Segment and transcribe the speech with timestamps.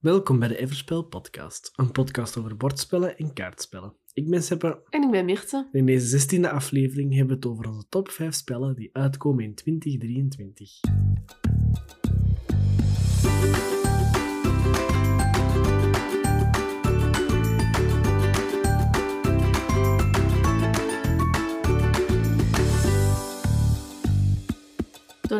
[0.00, 3.96] Welkom bij de Everspel podcast, een podcast over bordspellen en kaartspellen.
[4.12, 5.68] Ik ben Seppe En ik ben Mirte.
[5.72, 9.54] in deze zestiende aflevering hebben we het over onze top 5 spellen die uitkomen in
[9.54, 10.80] 2023.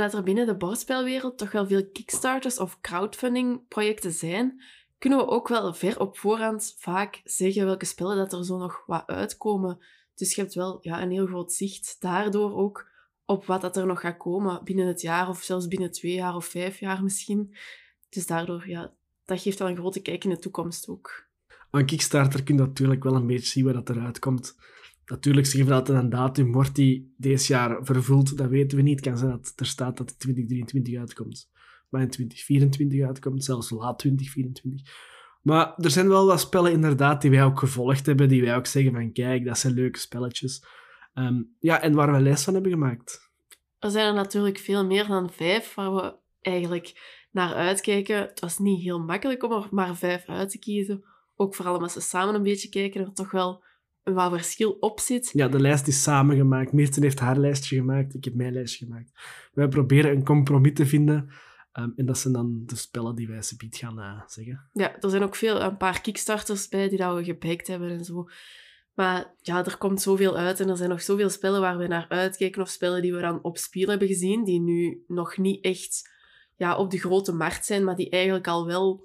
[0.01, 4.63] Doordat er binnen de bordspelwereld toch wel veel kickstarters of crowdfunding projecten zijn,
[4.99, 8.83] kunnen we ook wel ver op voorhand vaak zeggen welke spellen dat er zo nog
[8.87, 9.79] wat uitkomen.
[10.15, 12.89] Dus je hebt wel ja, een heel groot zicht daardoor ook
[13.25, 16.35] op wat dat er nog gaat komen binnen het jaar of zelfs binnen twee jaar
[16.35, 17.55] of vijf jaar misschien.
[18.09, 18.93] Dus daardoor, ja,
[19.25, 21.29] dat geeft wel een grote kijk in de toekomst ook.
[21.71, 24.57] Aan Kickstarter kun je natuurlijk wel een beetje zien waar dat eruit komt.
[25.11, 29.01] Natuurlijk we dat er een datum wordt die deze jaar vervuld, dat weten we niet.
[29.01, 31.51] Kan zijn dat er staat dat het 2023 uitkomt.
[31.89, 35.19] Maar in 2024 uitkomt, zelfs laat 2024.
[35.43, 38.67] Maar er zijn wel wat spellen inderdaad die wij ook gevolgd hebben, die wij ook
[38.67, 40.65] zeggen van kijk, dat zijn leuke spelletjes.
[41.15, 43.31] Ehm, ja, en waar we les van hebben gemaakt.
[43.79, 48.17] Er zijn er natuurlijk veel meer dan vijf waar we eigenlijk naar uitkijken.
[48.17, 51.05] Het was niet heel makkelijk om er maar vijf uit te kiezen.
[51.37, 53.65] Ook vooral als we samen een beetje kijken, er toch wel
[54.03, 55.31] wat verschil op zit.
[55.33, 56.73] Ja, de lijst is samengemaakt.
[56.73, 59.13] Meerten heeft haar lijstje gemaakt, ik heb mijn lijstje gemaakt.
[59.53, 61.29] Wij proberen een compromis te vinden.
[61.73, 64.69] ehm, en dat zijn dan de spellen die wij subiet gaan eh, zeggen.
[64.73, 68.05] Ja, er zijn ook veel, een paar kickstarters bij die dat we gepakt hebben en
[68.05, 68.29] zo.
[68.95, 72.09] Maar ja, er komt zoveel uit en er zijn nog zoveel spellen waar we naar
[72.09, 76.11] uitkijken of spellen die we dan op spiel hebben gezien, die nu nog niet echt
[76.57, 79.05] ja, op de grote markt zijn, maar die eigenlijk al wel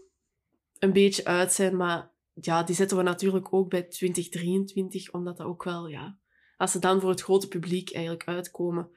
[0.79, 1.75] een beetje uit zijn.
[1.75, 6.17] Maar ja, die zetten we natuurlijk ook bij 2023, omdat dat ook wel, ja,
[6.57, 8.89] als ze dan voor het grote publiek eigenlijk uitkomen,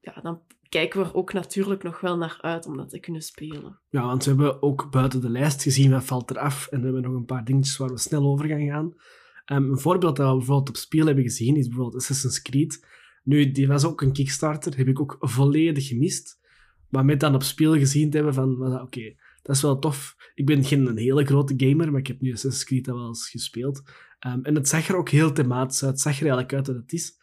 [0.00, 3.22] ja, dan kijken we er ook natuurlijk nog wel naar uit om dat te kunnen
[3.22, 3.78] spelen.
[3.88, 6.66] Ja, want we hebben ook buiten de lijst gezien wat valt eraf.
[6.66, 8.94] En we hebben nog een paar dingetjes waar we snel over gaan gaan.
[9.44, 12.86] Ehm, een voorbeeld dat we bijvoorbeeld op speel hebben gezien is bijvoorbeeld Assassin's Creed.
[13.22, 16.38] Nu, die was ook een Kickstarter, heb ik ook volledig gemist.
[16.88, 19.14] Maar met dan op speel gezien te hebben van, oké,
[19.48, 20.16] dat is wel tof.
[20.34, 23.06] Ik ben geen een hele grote gamer, maar ik heb nu Assassin's Creed al wel
[23.06, 23.82] eens gespeeld.
[24.18, 25.92] Ehm, en het zag er ook heel thematisch uit.
[25.92, 27.18] Het zag er eigenlijk uit dat het is.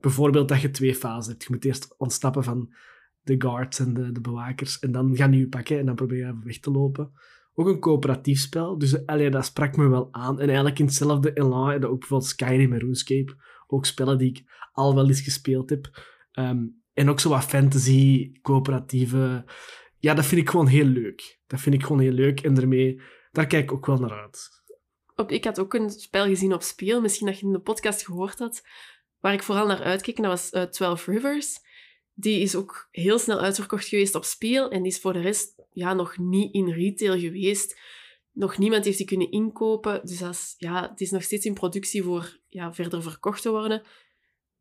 [0.00, 1.44] Bijvoorbeeld dat je twee fasen hebt.
[1.44, 2.74] Je moet eerst ontsnappen van
[3.20, 4.78] de guards en de, de bewakers.
[4.78, 7.12] En dan gaan die je pakken en dan probeer je even weg te lopen.
[7.54, 8.78] Ook een coöperatief spel.
[8.78, 10.40] Dus allee, dat sprak me wel aan.
[10.40, 13.34] En eigenlijk in hetzelfde elan je ook bijvoorbeeld Skyrim en RuneScape.
[13.66, 16.04] Ook spellen die ik al wel eens gespeeld heb.
[16.32, 19.44] Ehm, en ook zo wat fantasy, coöperatieve...
[20.00, 21.38] Ja, dat vind ik gewoon heel leuk.
[21.46, 22.40] Dat vind ik gewoon heel leuk.
[22.40, 23.00] En daarmee,
[23.32, 24.58] daar kijk ik ook wel naar uit.
[25.26, 28.38] Ik had ook een spel gezien op Speel, misschien dat je in de podcast gehoord
[28.38, 28.62] had,
[29.18, 31.58] waar ik vooral naar uitkeek, en dat was eh 12 Rivers.
[32.14, 35.62] Die is ook heel snel uitverkocht geweest op Speel en die is voor de rest
[35.72, 37.80] ja, nog niet in retail geweest.
[38.32, 42.02] Nog niemand heeft die kunnen inkopen, dus is, ja, het is nog steeds in productie
[42.02, 43.82] voor ja, verder verkocht te worden.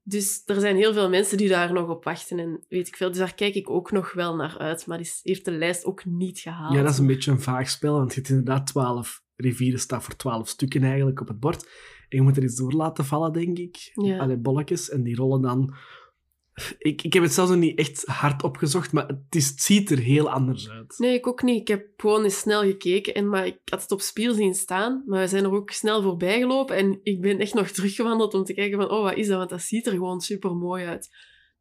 [0.10, 3.10] Dus er zijn heel veel mensen die daar nog op wachten en weet ik veel.
[3.10, 6.06] Dus daar kijk ik ook nog wel naar uit, maar die heeft de lijst ook
[6.06, 6.74] niet gehaald.
[6.74, 10.02] Ja, dat is een beetje een vaag spel, want je hebt inderdaad 12 rivieren staan
[10.02, 11.64] voor 12 stukken eigenlijk op het bord.
[12.10, 13.92] En je moet er iets door laten vallen, denk ik.
[13.94, 14.18] Ja.
[14.18, 14.90] Allee, bolletjes.
[14.90, 15.76] En die rollen dan...
[16.78, 19.92] Ik, ik heb het zelfs nog niet echt hard opgezocht, maar het, is, het ziet
[19.92, 20.96] er heel anders uit.
[20.98, 21.62] Nee, ik ook niet.
[21.62, 25.04] Ik heb gewoon eens snel gekeken, en, maar ik had het op spiel zien staan.
[25.06, 28.44] Maar we zijn er ook snel voorbij gelopen en ik ben echt nog teruggewandeld om
[28.44, 29.38] te kijken van, oh, wat is dat?
[29.38, 31.10] Want dat ziet er gewoon super mooi uit.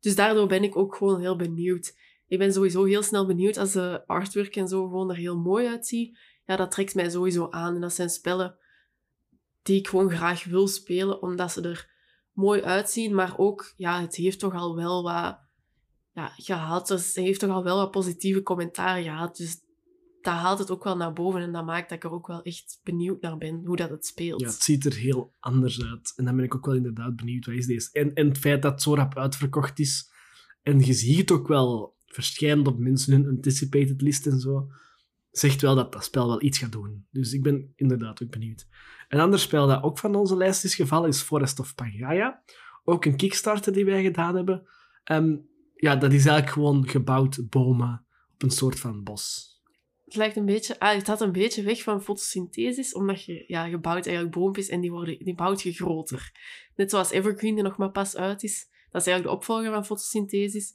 [0.00, 1.92] Dus daardoor ben ik ook gewoon heel benieuwd.
[2.26, 5.66] Ik ben sowieso heel snel benieuwd als de artwork en zo gewoon er heel mooi
[5.66, 6.18] uitziet.
[6.44, 7.74] Ja, dat trekt mij sowieso aan.
[7.74, 8.58] En dat zijn spellen
[9.62, 11.87] die ik gewoon graag wil spelen, omdat ze er
[12.38, 13.14] mooi uitzien.
[13.14, 15.38] Maar ook, ja, het heeft toch al wel wat
[16.12, 16.88] ja, gehaald.
[16.88, 19.36] Dus het heeft toch al wel wat positieve commentaren gehad.
[19.36, 19.56] Dus
[20.20, 21.40] dat haalt het ook wel naar boven.
[21.40, 24.06] En dat maakt dat ik er ook wel echt benieuwd naar ben, hoe dat het
[24.06, 24.40] speelt.
[24.40, 26.12] Ja, het ziet er heel anders uit.
[26.16, 27.88] En dan ben ik ook wel inderdaad benieuwd, wat is deze?
[27.92, 30.10] En, en het feit dat het zo rap uitverkocht is,
[30.62, 34.68] en je ziet het ook wel verschijnen op mensen hun anticipated list en zo,
[35.30, 37.06] zegt wel dat dat spel wel iets gaat doen.
[37.10, 38.66] Dus ik ben inderdaad ook benieuwd.
[39.08, 42.42] Een ander spel dat ook van onze lijst is gevallen is Forest of Pangea.
[42.84, 44.68] Ook een Kickstarter die wij gedaan hebben.
[45.04, 45.36] Ehm,
[45.74, 49.56] ja, dat is eigenlijk gewoon gebouwd bomen op een soort van bos.
[50.04, 50.78] Het lijkt een beetje...
[50.78, 54.68] Ah, het had een beetje weg van fotosynthesis, omdat je, ja, je bouwt eigenlijk boompjes
[54.68, 56.32] en die, worden, die bouwt je groter.
[56.76, 58.68] Net zoals Evergreen, die nog maar pas uit is.
[58.90, 60.74] Dat is eigenlijk de opvolger van fotosynthesis.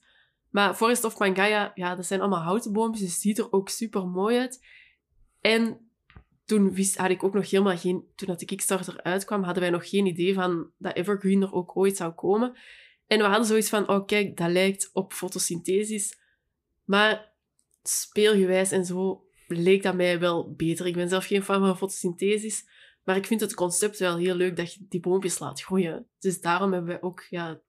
[0.50, 3.70] Maar Forest of Pangea, ja, dat zijn allemaal houten boompjes, dus het ziet er ook
[3.70, 4.66] super mooi uit.
[5.42, 5.83] En
[6.46, 8.04] toen wist, had ik ook nog helemaal geen...
[8.16, 11.78] Toen dat de Kickstarter uitkwam, hadden wij nog geen idee van dat Evergreen er ook
[11.78, 12.58] ooit zou komen.
[13.08, 16.20] En we hadden zoiets van, oh kijk, dat lijkt op fotosynthesis.
[16.84, 17.34] Maar
[17.84, 20.88] speelgewijs en zo leek dat mij wel beter.
[20.88, 22.68] Ik ben zelf geen fan van fotosynthesis,
[23.04, 26.08] maar ik vind het concept wel heel leuk dat je die boompjes laat groeien.
[26.20, 27.62] Dus daarom hebben we ook, ja,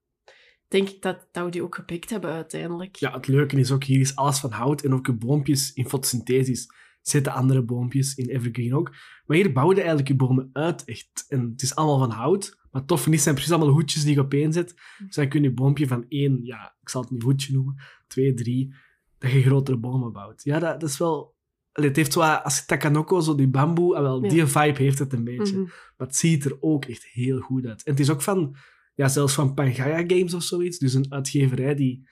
[0.67, 2.95] denk ik dat, dat we die ook gepikt hebben uiteindelijk.
[2.95, 5.89] Ja, het leuke is ook, hier is alles van hout en ook je boompjes in
[5.89, 6.67] fotosynthesis
[7.07, 8.95] zetten andere boompjes in evergreen ook.
[9.25, 11.25] Maar hier bouwde eigenlijk je bomen uit, echt.
[11.27, 12.63] En het is allemaal van hout.
[12.71, 14.75] Maar tof niet zijn precies allemaal hoedjes die je op één zet.
[15.05, 17.75] Dus dan kun je een boompje van één, ja, ik zal het niet hoedje noemen,
[18.07, 18.75] twee, drie,
[19.17, 20.43] dat je grotere bomen bouwt.
[20.43, 21.33] Ja, dat, dat is wel...
[21.71, 24.29] Allee, het heeft zo, als Takanoko, zo die bamboe, ah, wel, Ja.
[24.29, 25.55] die vibe heeft het een beetje.
[25.55, 25.63] Mhm.
[25.97, 27.83] Maar het ziet er ook echt heel goed uit.
[27.83, 28.55] En het is ook van,
[28.93, 30.77] ja, zelfs van Pangaya Games of zoiets.
[30.77, 32.07] Dus een uitgeverij die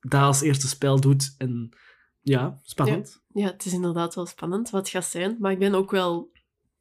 [0.00, 1.34] dat als eerste spel doet.
[1.38, 1.68] En
[2.20, 3.08] ja, spannend.
[3.08, 5.36] Ja, het is inderdaad wel spannend wat het gaat zijn.
[5.38, 6.32] Maar ik ben ook wel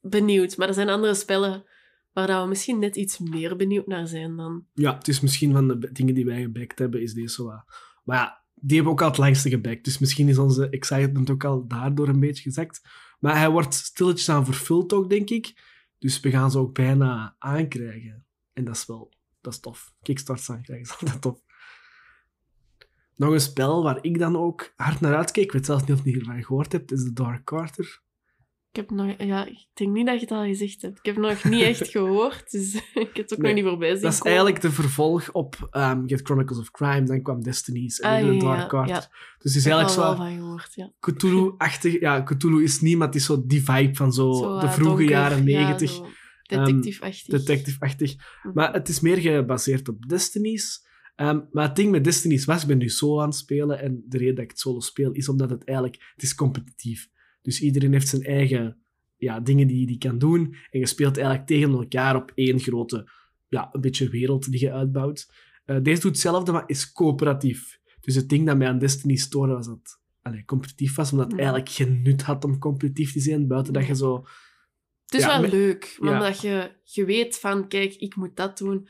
[0.01, 0.57] benieuwd.
[0.57, 1.65] Maar er zijn andere spellen
[2.12, 4.65] waar dat we misschien net iets meer benieuwd naar zijn dan.
[4.74, 7.63] Ja, het is misschien van de dingen die wij gebackt hebben, is deze wat.
[8.04, 9.83] Maar ja, die hebben ook al het langste gebackt.
[9.83, 12.81] Dus misschien is onze excitement ook al daardoor een beetje gezakt.
[13.19, 15.54] Maar hij wordt stilletjes aan vervuld ook, denk ik.
[16.00, 18.25] Dus we gaan ze ook bijna aankrijgen.
[18.54, 19.15] En dat is wel...
[19.42, 19.94] Dat is tof.
[20.01, 21.39] Kickstarts aankrijgen is altijd tof.
[23.18, 25.44] Nog een spel waar ik dan ook hard naar uitkeek.
[25.44, 26.92] Ik weet zelfs niet of je hiervan gehoord hebt.
[26.92, 28.02] is The Dark Carter.
[28.72, 29.14] Ik heb nog...
[29.18, 30.98] Ja, ik denk niet dat je het al gezegd hebt.
[30.98, 32.52] Ik heb nog niet echt gehoord.
[32.52, 34.34] Dus ik heb het ook Nee, nog niet voorbij zien Dat is komen.
[34.34, 35.69] eigenlijk de vervolg op
[36.06, 37.04] Get Chronicles of Crime.
[37.04, 38.96] Dan kwam Destinies en Ah, ja, The Dark ja, ja.
[38.96, 39.06] Dus
[39.38, 40.02] het is Ik eigenlijk zo...
[40.02, 40.92] wel van gehoord, ja.
[41.00, 42.00] Cthulhu-achtig.
[42.00, 44.90] Ja, Cthulhu is niet, maar het is zo die vibe van zo, Zo, de vroege
[44.98, 46.00] donker, jaren ja, negentig.
[46.44, 47.28] Detective-achtig.
[47.40, 48.16] Detective-achtig.
[48.44, 48.54] Mhm.
[48.54, 50.86] Maar het is meer gebaseerd op Destinies.
[51.18, 53.80] Ehm, maar het ding met Destinies was, ik ben nu solo aan het spelen.
[53.80, 56.12] En de reden dat ik het solo speel, is omdat het eigenlijk...
[56.14, 57.10] Het is competitief.
[57.42, 58.78] Dus iedereen heeft zijn eigen
[59.18, 60.56] ja, dingen die hij kan doen.
[60.72, 63.10] En je speelt eigenlijk tegen elkaar op één grote...
[63.48, 65.31] Ja, een beetje wereld die je uitbouwt.
[65.66, 67.80] Eh, deze doet hetzelfde, maar is coöperatief.
[68.02, 71.12] Dus het ding dat mij aan Destiny stoorde, was dat het allee, competitief was.
[71.12, 73.48] Omdat het eigenlijk geen nut had om competitief te zijn.
[73.48, 74.25] Buiten dat je zo...
[75.06, 76.12] Het is Ja, wel met- leuk, ja.
[76.12, 78.88] omdat je, je weet van, kijk, ik moet dat doen.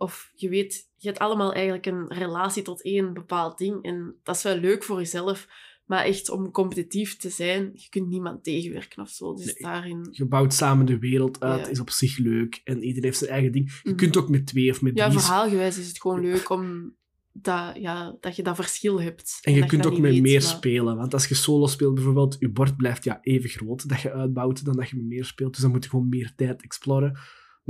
[0.00, 3.82] Of je weet, je hebt allemaal eigenlijk een relatie tot één bepaald ding.
[3.84, 5.48] En dat is wel leuk voor jezelf.
[5.86, 9.34] Maar echt om competitief te zijn, je kunt niemand tegenwerken of zo.
[9.34, 9.54] Dus Nee.
[9.58, 10.08] daarin...
[10.10, 11.70] Je bouwt samen de wereld uit, Ja.
[11.70, 12.60] is op zich leuk.
[12.64, 13.72] En iedereen heeft zijn eigen ding.
[13.82, 13.98] Je Mhm.
[13.98, 16.94] kunt ook met twee of met Ja, drie verhaalgewijs is het gewoon leuk om
[17.32, 19.38] dat, ja, dat je dat verschil hebt.
[19.42, 20.96] En je kunt ook met weet, meer maar- spelen.
[20.96, 24.64] Want als je solo speelt bijvoorbeeld, je bord blijft ja, even groot dat je uitbouwt
[24.64, 25.52] dan dat je met meer speelt.
[25.52, 27.18] Dus dan moet je gewoon meer tijd exploren.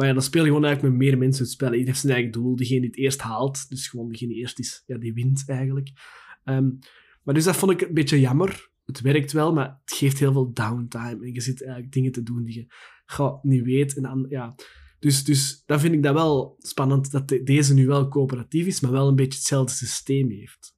[0.01, 1.67] Maar ja, dan speel je gewoon eigenlijk met meer mensen het spel.
[1.67, 2.57] Iedereen heeft zijn eigen doel.
[2.57, 5.89] Degene die het eerst haalt, dus gewoon degene die eerst is, ja, die wint eigenlijk.
[6.45, 6.69] Ehm,
[7.23, 8.71] maar dus dat vond ik een beetje jammer.
[8.85, 11.25] Het werkt wel, maar het geeft heel veel downtime.
[11.25, 12.67] En je zit eigenlijk dingen te doen die je
[13.07, 13.97] goh, niet weet.
[13.97, 14.55] En dan, ja.
[14.99, 18.81] dus, dus dan vind ik dat wel spannend dat de- deze nu wel coöperatief is,
[18.81, 20.77] maar wel een beetje hetzelfde systeem heeft.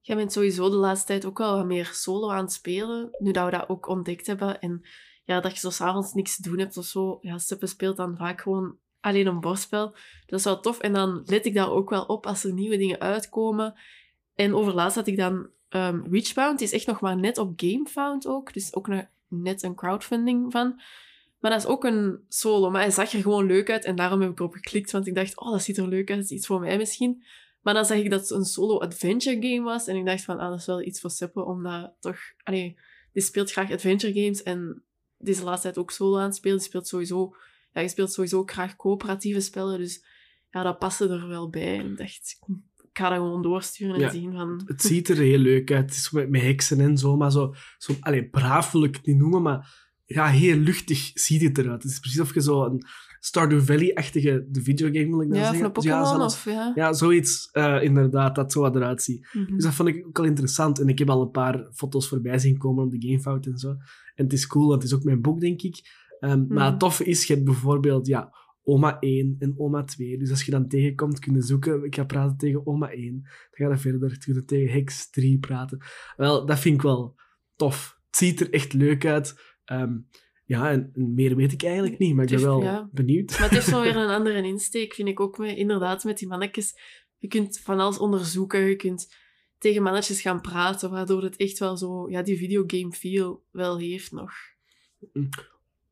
[0.00, 3.10] Jij bent sowieso de laatste tijd ook wel wat meer solo aan het spelen.
[3.18, 4.60] Nu dat we dat ook ontdekt hebben.
[4.60, 4.82] En
[5.24, 7.18] ja, dat je zo s'avonds niks te doen hebt of zo.
[7.20, 9.96] Ja, Steppe speelt dan vaak gewoon alleen een bordspel.
[10.26, 10.78] Dat is wel tof.
[10.78, 13.74] En dan let ik daar ook wel op als er nieuwe dingen uitkomen.
[14.34, 16.58] En overlaatst had ik dan ehm Reachbound.
[16.58, 18.52] Die is echt nog maar net op GameFound ook.
[18.52, 18.88] Dus ook
[19.28, 20.80] net een crowdfunding van.
[21.38, 22.70] Maar dat is ook een solo.
[22.70, 23.84] Maar hij zag er gewoon leuk uit.
[23.84, 24.90] En daarom heb ik erop geklikt.
[24.90, 26.18] Want ik dacht, oh, dat ziet er leuk uit.
[26.18, 27.24] Dat is iets voor mij misschien.
[27.62, 29.86] Maar dan zag ik dat het een solo adventure game was.
[29.86, 32.18] En ik dacht van, ah, dat is wel iets voor Seppe, omdat toch...
[32.42, 32.78] Allee,
[33.12, 34.42] die speelt graag adventure games.
[34.42, 34.82] En
[35.24, 36.58] die is de laatste tijd ook solo aan het spelen.
[36.58, 37.34] Die speelt sowieso...
[37.72, 39.78] Ja, je speelt sowieso ook graag coöperatieve spellen.
[39.78, 40.04] Dus
[40.50, 41.78] ja, dat paste er wel bij.
[41.78, 42.38] En ik dacht,
[42.90, 44.10] ik ga dat gewoon doorsturen en Ja.
[44.10, 44.62] zien van...
[44.66, 45.84] Het ziet er heel leuk uit.
[45.84, 47.54] Het is met, met heksen en zo, maar zo...
[47.78, 51.82] zo allee, braaf wil ik het niet noemen, maar ja, heel luchtig ziet het eruit.
[51.82, 52.86] Het is precies of je zo een
[53.24, 55.64] Stardew Valley-achtige de videogame wil ik dan Ja, of zeggen.
[55.66, 56.72] een Pokémon, zelfs- of ja.
[56.74, 59.28] Ja, zoiets eh, inderdaad, dat zo wat eruit ziet.
[59.32, 59.54] Mhm.
[59.54, 60.80] Dus dat vond ik ook al interessant.
[60.80, 63.68] En ik heb al een paar foto's voorbij zien komen op de Gamefout en zo.
[64.14, 65.80] En het is cool, want het is ook mijn boek, denk ik.
[66.20, 66.70] Ehm, Maar Mhm.
[66.70, 70.18] het toffe is, je hebt bijvoorbeeld ja, oma 1 en oma 2.
[70.18, 71.84] Dus als je dan tegenkomt, kun je zoeken.
[71.84, 73.20] Ik ga praten tegen oma 1.
[73.22, 75.78] Dan ga je verder, kun je tegen Hex 3 praten.
[76.16, 77.14] Wel, dat vind ik wel
[77.56, 77.98] tof.
[78.06, 79.40] Het ziet er echt leuk uit.
[79.64, 79.96] Ehm,
[80.44, 82.88] ja, en, meer weet ik eigenlijk niet, maar ik ben wel ja.
[82.92, 83.30] benieuwd.
[83.30, 85.38] Maar het heeft zo weer een andere insteek, vind ik ook.
[85.38, 86.78] Met, inderdaad, met die mannetjes.
[87.18, 88.60] Je kunt van alles onderzoeken.
[88.60, 89.14] Je kunt
[89.58, 92.10] tegen mannetjes gaan praten, waardoor het echt wel zo...
[92.10, 94.32] Ja, die videogame feel wel heeft nog.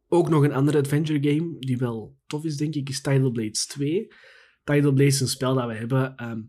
[0.08, 3.66] Ook nog een andere adventure game die wel tof is, denk ik, is Tidal Blades
[3.66, 4.08] 2.
[4.64, 6.16] Tidal Blades is een spel dat we hebben.
[6.16, 6.40] ehm,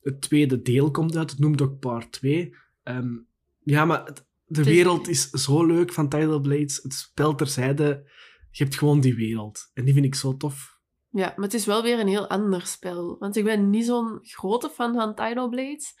[0.00, 2.54] het tweede deel komt uit, het noemt ook Part 2.
[2.82, 3.14] Ehm,
[3.62, 6.82] ja, maar het- de is- wereld is zo leuk van Tidal Blades.
[6.82, 8.10] Het spel terzijde,
[8.50, 9.70] je hebt gewoon die wereld.
[9.74, 10.74] En die vind ik zo tof.
[11.10, 13.16] Ja, maar het is wel weer een heel ander spel.
[13.18, 15.94] Want ik ben niet zo'n grote fan van Tidal Blades.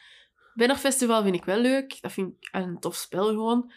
[0.54, 1.98] Banner Festival vind ik wel leuk.
[2.00, 3.72] Dat vind ik een tof spel gewoon.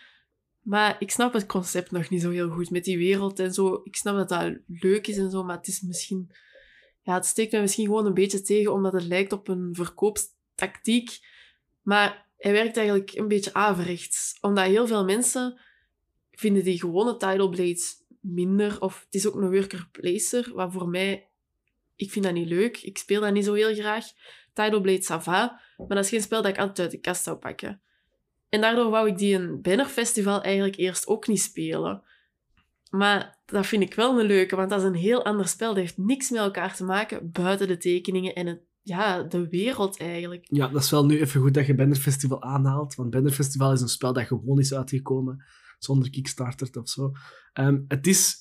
[0.59, 3.79] Maar ik snap het concept nog niet zo heel goed met die wereld en zo.
[3.83, 6.31] Ik snap dat dat leuk is en zo, maar het is misschien...
[7.01, 11.19] Ja, het steekt mij misschien gewoon een beetje tegen, omdat het lijkt op een verkoopstactiek.
[11.81, 14.37] Maar hij werkt eigenlijk een beetje averechts.
[14.41, 15.59] Omdat heel veel mensen
[16.31, 18.81] vinden die gewone Tidal Blades minder.
[18.81, 21.29] Of het is ook een worker placer, wat voor mij...
[21.95, 22.77] Ik vind dat niet leuk.
[22.77, 24.05] Ik speel dat niet zo heel graag.
[24.53, 25.61] Tidal Blade Sava.
[25.77, 27.81] Maar dat is geen spel dat ik altijd uit de kast zou pakken.
[28.49, 32.03] En daardoor wou ik die een Banner Festival eigenlijk eerst ook niet spelen.
[32.89, 35.67] Maar dat vind ik wel een leuke, want dat is een heel ander spel.
[35.67, 39.99] Dat heeft niks met elkaar te maken buiten de tekeningen en het, ja, de wereld
[39.99, 40.45] eigenlijk.
[40.49, 42.95] Ja, dat is wel nu even goed dat je Banner Festival aanhaalt.
[42.95, 45.45] Want Banner Festival is een spel dat gewoon is uitgekomen
[45.79, 47.11] zonder Kickstarter of zo.
[47.53, 48.37] Ehm, het is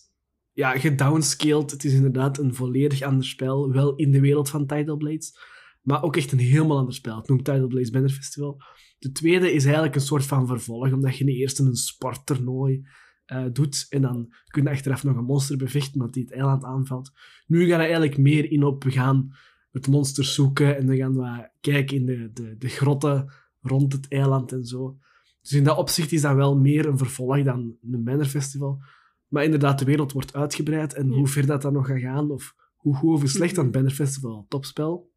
[0.53, 1.71] ja, gedownscaled.
[1.71, 3.73] Het is inderdaad een volledig ander spel.
[3.73, 5.39] Wel in de wereld van Tidal Blades.
[5.83, 7.17] Maar ook echt een helemaal ander spel.
[7.17, 8.63] Het noemt Tidal Blades Banner Festival.
[8.99, 12.87] De tweede is eigenlijk een soort van vervolg, omdat je niet eerst een sporttoernooi
[13.33, 16.65] uh, doet en dan kun je achteraf nog een monster bevechten omdat die het eiland
[16.65, 17.13] aanvalt.
[17.47, 19.33] Nu gaat er eigenlijk meer in op, we gaan
[19.71, 24.09] het monster zoeken en dan gaan we kijken in de, de, de grotten rond het
[24.09, 24.99] eiland en zo.
[25.41, 28.83] Dus in dat opzicht is dat wel meer een vervolg dan een Banner Festival.
[29.29, 32.55] Maar inderdaad, de wereld wordt uitgebreid en hoe ver dat dan nog gaat gaan, of
[32.77, 35.13] hoe goed of slecht dan Banner Festival, topspel.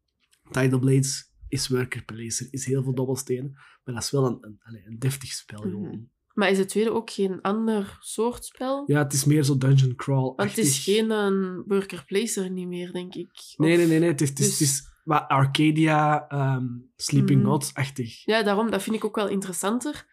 [0.50, 3.50] Tidal Blades is worker placer, is heel veel dobbelstenen.
[3.84, 5.70] Maar dat is wel een, een, een deftig spel mhm.
[5.70, 6.08] gewoon.
[6.34, 8.82] Maar is het tweede ook geen ander soort spel?
[8.86, 10.32] Ja, het is meer zo dungeon crawl.
[10.36, 13.30] Want het is geen een worker placer niet meer, denk ik.
[13.56, 14.08] Nee, nee, nee, nee.
[14.08, 14.88] Het is, het is, dus...
[15.04, 17.46] wat Arcadia, um, Sleeping mm.
[17.46, 18.24] Gods-achtig.
[18.24, 20.06] Ja, daarom, dat vind ik ook wel interessanter.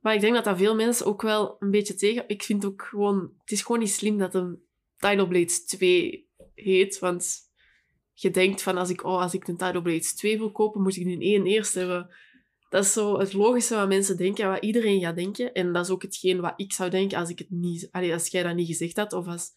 [0.00, 2.24] Maar ik denk dat dat veel mensen ook wel een beetje tegen...
[2.26, 3.32] Ik vind ook gewoon...
[3.40, 4.62] Het is gewoon niet slim dat een
[4.96, 7.38] Tidal Blades 2 heet, want
[8.12, 10.96] je denkt van als ik, oh, als ik een Tidal Blades 2 wil kopen, moet
[10.96, 12.10] ik een 1 eerst hebben.
[12.68, 15.52] Dat is zo het logische wat mensen denken, wat iedereen gaat denken.
[15.52, 18.42] En dat is ook hetgeen wat ik zou denken als, ik het niet, als jij
[18.42, 19.12] dat niet gezegd had.
[19.12, 19.50] Of als,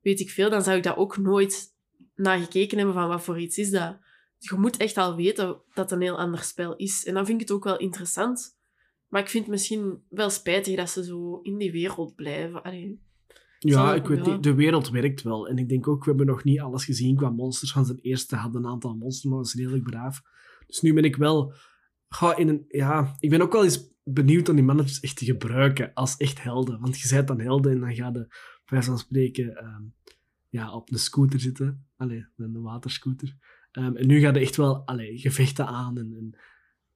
[0.00, 1.72] weet ik veel, dan zou ik dat ook nooit
[2.14, 3.98] naar gekeken hebben van wat voor iets is dat.
[4.38, 7.04] Je moet echt al weten dat het een heel ander spel is.
[7.04, 8.58] En dan vind ik het ook wel interessant.
[9.08, 12.62] Maar ik vind het misschien wel spijtig dat ze zo in die wereld blijven.
[12.62, 13.00] Allee,
[13.58, 14.42] ja, ik weet niet.
[14.42, 15.48] De wereld werkt wel.
[15.48, 17.72] En ik denk ook, we hebben nog niet alles gezien qua monsters.
[17.72, 20.22] Van zijn eerste had een aantal monsters, maar was redelijk braaf.
[20.66, 21.52] Dus nu ben ik wel...
[22.14, 25.24] Ga in een, ja, ik ben ook wel eens benieuwd om die managers echt te
[25.24, 26.80] gebruiken als echt helden.
[26.80, 29.82] Want je bent dan helden en dan ga je, bij van spreken, ehm,
[30.48, 31.86] ja, op een scooter zitten.
[31.96, 33.36] Allee, een waterscooter.
[33.72, 35.98] Um, en nu ga je echt wel allee, gevechten aan.
[35.98, 36.38] En, en,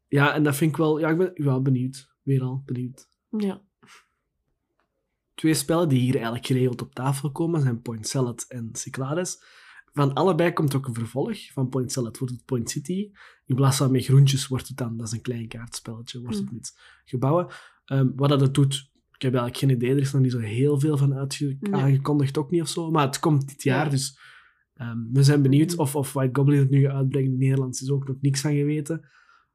[0.08, 0.98] ja, en dat vind ik wel...
[0.98, 2.14] Ja, ik ben wel benieuwd.
[2.22, 3.08] Weer al benieuwd.
[3.30, 3.62] Ja
[5.38, 9.42] twee spellen die hier eigenlijk geregeld op tafel komen zijn Point Salad en Cyclades.
[9.98, 11.52] Van allebei komt ook een vervolg.
[11.52, 13.10] Van Point Salad wordt het Point City.
[13.46, 16.46] In plaats van met groentjes wordt het dan, dat is een klein kaartspelletje, wordt het
[16.46, 16.54] hmm.
[16.54, 17.46] met gebouwen.
[17.86, 19.90] Um, wat dat het doet, ik heb eigenlijk geen idee.
[19.90, 21.28] Er is nog niet zo heel veel van
[21.70, 22.90] aangekondigd, ook niet of zo.
[22.90, 24.18] Maar het komt dit jaar, dus
[24.74, 25.80] um, we zijn benieuwd hmm.
[25.80, 27.26] of, of White Goblin het nu gaat uitbrengen.
[27.26, 29.08] In het Nederlands is ook nog niks van geweten.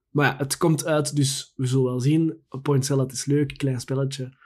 [0.09, 2.37] Maar ja, het komt uit, dus we zullen wel zien.
[2.61, 4.37] Point Salad is leuk, klein spelletje.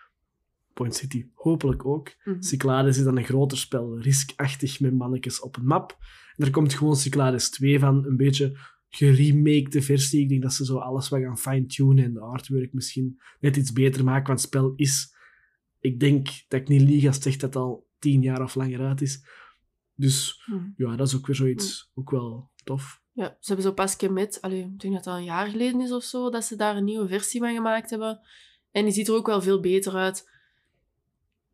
[0.77, 2.15] Point City hopelijk ook.
[2.23, 5.97] Mm Cyclades is dan een groter spel, riskachtig met mannetjes op een map.
[6.35, 10.21] En er komt gewoon Cyclades 2 van, een beetje geremakede versie.
[10.21, 13.73] Ik denk dat ze zo alles wat gaan fine-tunen en de artwork misschien net iets
[13.73, 15.15] beter maken, want het spel is...
[15.79, 18.79] Ik denk dat ik niet lieg als zeg dat het al tien jaar of langer
[18.79, 19.25] uit is.
[19.95, 20.69] Dus mhm.
[20.75, 21.99] ja, dat is ook weer zoiets, mhm.
[21.99, 23.01] ook wel tof.
[23.11, 25.91] Ja, ze hebben zo pas met, allee, ik denk dat dat een jaar geleden is
[25.91, 28.19] of zo, dat ze daar een nieuwe versie van gemaakt hebben.
[28.71, 30.35] En die ziet er ook wel veel beter uit.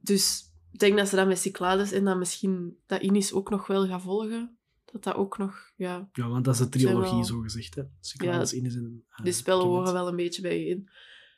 [0.04, 3.68] Dus ik denk dat ze dat met Cyclades en dan misschien dat Inis ook nog
[3.68, 4.58] wel gaan volgen.
[4.86, 6.10] Dat dat ook nog, ja...
[6.14, 7.24] Ja, want dat is een trilogie, wel...
[7.24, 7.84] zo gezegd, hè.
[8.00, 9.06] Cyclades, ja, Inis en...
[9.10, 10.90] Uh, de spellen horen wel een beetje bij in.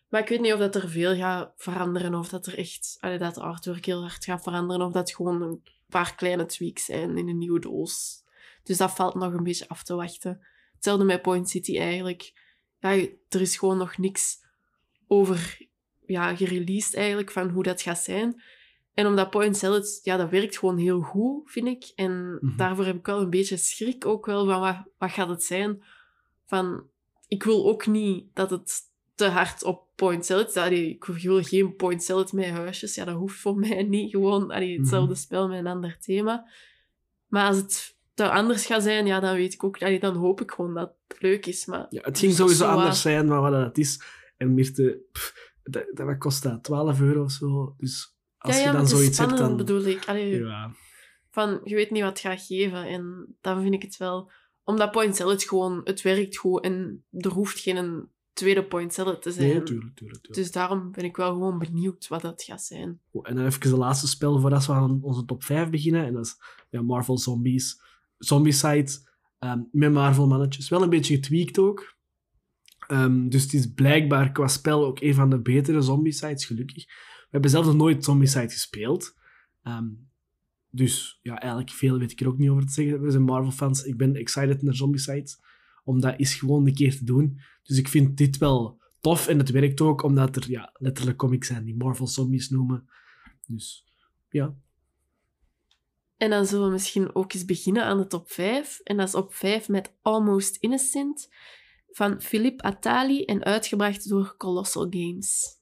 [0.10, 2.98] Maar ik weet niet of dat er veel gaat veranderen, of dat er echt...
[3.00, 6.86] Allee, dat de artwork heel hard gaat veranderen, of dat gewoon een paar kleine tweaks
[6.86, 8.24] zijn in een nieuwe doos.
[8.64, 10.46] Dus dat valt nog een beetje af te wachten.
[10.74, 12.34] Hetzelfde met Point City eigenlijk.
[12.80, 12.90] Ja,
[13.30, 14.38] er is gewoon nog niks
[15.08, 15.68] over
[16.08, 18.42] ja, gereleased eigenlijk van hoe dat gaat zijn.
[18.94, 21.92] En omdat point salad, ja, dat werkt gewoon heel goed, vind ik.
[21.96, 22.58] En mhm.
[22.58, 25.84] daarvoor heb ik wel een beetje schrik ook wel van wat, wat gaat het zijn.
[26.46, 26.84] Van,
[27.28, 28.82] ik wil ook niet dat het
[29.16, 30.72] te hard op point salad staat.
[30.72, 32.96] Ik wil geen point salad met huisjes.
[32.96, 34.12] Ja, dat hoeft voor mij niet.
[34.12, 35.22] Gewoon allee, hetzelfde mhm.
[35.22, 36.50] spel met een ander thema.
[37.28, 39.82] Maar als het te anders gaat zijn, ja, dan weet ik ook...
[39.82, 41.66] Allee, dan hoop ik gewoon dat het leuk is.
[41.66, 44.02] Maar ja, het ging sowieso anders zijn dan wat het is.
[44.38, 45.02] En Mirte,
[45.70, 47.76] dat, dat kost dat 12 euro of zo.
[47.78, 49.58] Dus als ja, ja, je dan zoiets hebt, dan...
[49.58, 50.06] bedoel ik.
[50.06, 50.72] Allee, ja.
[51.32, 52.88] Van, je weet niet wat het gaat geven.
[52.88, 54.32] En dan vind ik het wel...
[54.64, 55.82] Omdat Point Salad gewoon...
[55.84, 59.48] Het werkt goed en er hoeft geen tweede point zelf te zijn.
[59.48, 60.34] Nee, tuurlijk, tuurlijk, tuurlijk.
[60.34, 63.00] Dus daarom ben ik wel gewoon benieuwd wat dat gaat zijn.
[63.22, 66.06] En dan even de laatste spel voordat we aan onze top 5 beginnen.
[66.06, 66.38] En dat is
[66.70, 67.82] ja, Marvel Zombies.
[68.18, 68.92] Zombicide
[69.40, 70.70] ehm met Marvel mannetjes.
[70.70, 71.95] Wel een beetje getweakt ook.
[72.88, 76.86] Ehm, dus het is blijkbaar qua spel ook een van de betere Zombicides, gelukkig.
[76.86, 79.16] We hebben zelf nog nooit Zombicide gespeeld.
[79.64, 79.88] Ehm,
[80.70, 83.02] dus ja, eigenlijk veel weet ik er ook niet over te zeggen.
[83.02, 83.84] We zijn Marvel-fans.
[83.84, 85.30] Ik ben excited naar Zombicide.
[85.84, 87.40] Om dat eens gewoon een keer te doen.
[87.64, 89.28] Dus ik vind dit wel tof.
[89.28, 92.90] En het werkt ook omdat er ja, letterlijk comics zijn die Marvel Zombies noemen.
[93.48, 93.86] Dus
[94.30, 94.56] ja,
[96.18, 98.80] En dan zullen we misschien ook eens beginnen aan de top 5.
[98.84, 101.30] En dat is op 5 met Almost Innocent
[101.96, 105.60] van Philippe Attali en uitgebracht door Colossal Games.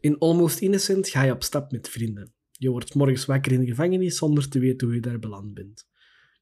[0.00, 2.32] In Almost Innocent ga je op stap met vrienden.
[2.52, 5.86] Je wordt morgens wakker in de gevangenis zonder te weten hoe je daar beland bent.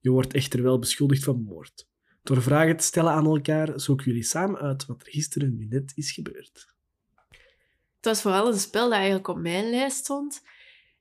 [0.00, 1.88] Je wordt echter wel beschuldigd van moord.
[2.23, 5.93] Door vragen te stellen aan elkaar zoeken jullie samen uit wat er gisteren nu net
[5.95, 6.75] is gebeurd.
[7.97, 10.43] Het was vooral een spel dat eigenlijk op mijn lijst stond.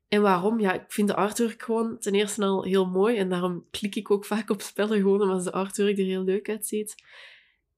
[0.08, 0.60] En waarom?
[0.60, 3.18] Ja, ik vind de artwork gewoon ten eerste al heel mooi.
[3.18, 6.50] En daarom klik ik ook vaak op spellen gewoon omdat de artwork er heel leuk
[6.50, 6.96] uitziet.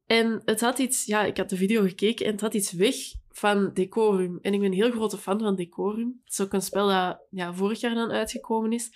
[0.08, 1.06] En het had iets...
[1.06, 2.96] Ja, ik had de video gekeken en het had iets weg
[3.32, 4.40] van Decorum.
[4.42, 6.22] En ik ben een heel grote fan van Decorum.
[6.24, 8.92] Het is ook een spel dat ja, vorig jaar dan uitgekomen is.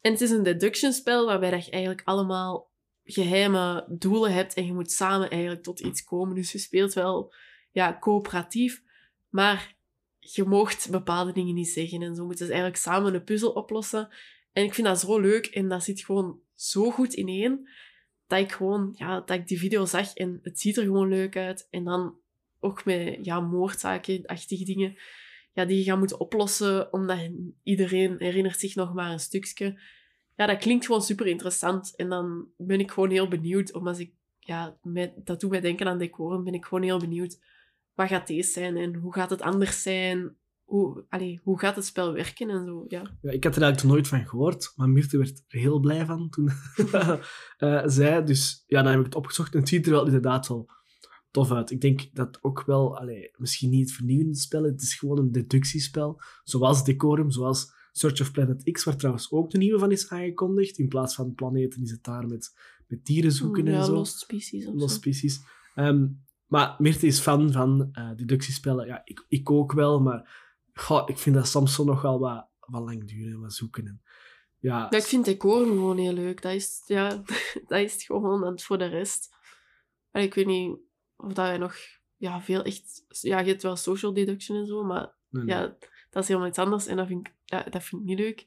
[0.00, 2.70] En het is een deduction spel waarbij je eigenlijk allemaal
[3.04, 6.34] geheime doelen hebt en je moet samen eigenlijk tot iets komen.
[6.34, 7.32] Dus je speelt wel
[7.72, 8.82] ja, coöperatief,
[9.28, 9.76] maar
[10.18, 12.02] je moogt bepaalde dingen niet zeggen.
[12.02, 14.08] En zo moeten ze eigenlijk samen een puzzel oplossen.
[14.52, 17.68] En ik vind dat zo leuk en dat zit gewoon zo goed ineen,
[18.28, 21.36] dat ik gewoon, ja, dat ik die video zag en het ziet er gewoon leuk
[21.36, 21.66] uit.
[21.70, 22.14] En dan
[22.60, 24.96] ook met, ja, moordzaken-achtige dingen,
[25.52, 27.30] ja, die je gaat moeten oplossen, omdat
[27.62, 29.80] iedereen herinnert zich nog maar een stukje.
[30.36, 31.96] Ja, dat klinkt gewoon super interessant.
[31.96, 35.86] En dan ben ik gewoon heel benieuwd, omdat ik, ja, met, dat doet mij denken
[35.86, 37.38] aan decorum, ben ik gewoon heel benieuwd
[37.98, 40.36] wat gaat deze zijn en hoe gaat het anders zijn?
[40.68, 43.18] Hoe, allee, hoe gaat het spel werken en zo, ja.
[43.20, 46.28] Ja, ik had er eigenlijk nooit van gehoord, maar Mirte werd er heel blij van
[46.28, 46.50] toen
[47.58, 48.24] uh, zij.
[48.24, 50.70] Dus ja, dan heb ik het opgezocht en het ziet er wel inderdaad wel
[51.30, 51.70] tof uit.
[51.70, 56.20] Ik denk dat ook wel, allee, misschien niet vernieuwende spellen, het is gewoon een deductiespel,
[56.44, 60.78] zoals Decorum, zoals Search of Planet X, waar trouwens ook de nieuwe van is aangekondigd.
[60.78, 62.54] In plaats van planeten is het daar met,
[62.86, 63.92] met dieren zoeken ja, en zo.
[63.92, 64.94] Lost Species of Lost.
[64.94, 65.40] Species.
[65.74, 66.06] Ehm,
[66.46, 68.86] maar Mirte is fan van eh, deductiespellen.
[68.86, 70.47] Ja, ik, ik ook wel, maar
[70.80, 73.86] goh, ik vind dat soms zo nog wel wat, wat lang duren en wat zoeken.
[73.86, 74.02] En,
[74.58, 76.42] ja, Ja, ik vind decorum gewoon heel leuk.
[76.42, 77.08] Dat is, ja,
[77.68, 78.44] dat is gewoon.
[78.44, 79.36] En voor de rest...
[80.10, 80.78] Allee, ik weet niet
[81.16, 81.76] of dat wij nog...
[82.16, 83.04] Ja, veel echt...
[83.08, 85.56] Ja, je hebt wel social deduction en zo, maar nee, nee.
[85.56, 85.76] ja,
[86.10, 86.86] dat is helemaal iets anders.
[86.86, 88.46] En dat vind ik, ja, dat vind ik niet leuk.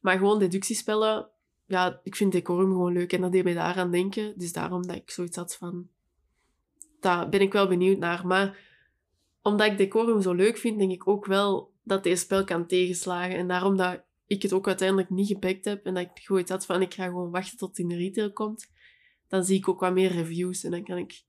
[0.00, 1.30] Maar gewoon deductiespellen...
[1.66, 3.12] Ja, ik vind decorum gewoon leuk.
[3.12, 4.38] En dat deed mij daaraan denken.
[4.38, 5.88] Dus daarom dat ik zoiets had van...
[7.00, 8.26] Daar ben ik wel benieuwd naar.
[8.26, 8.58] Maar
[9.42, 13.36] omdat ik decorum zo leuk vind, denk ik ook wel dat deze spel kan tegenslagen.
[13.36, 16.50] En daarom dat ik het ook uiteindelijk niet gepakt heb en dat ik gewoon iets
[16.50, 18.70] had van ik ga gewoon wachten tot het in de retail komt,
[19.28, 21.22] dan zie ik ook wat meer reviews en dan kan ik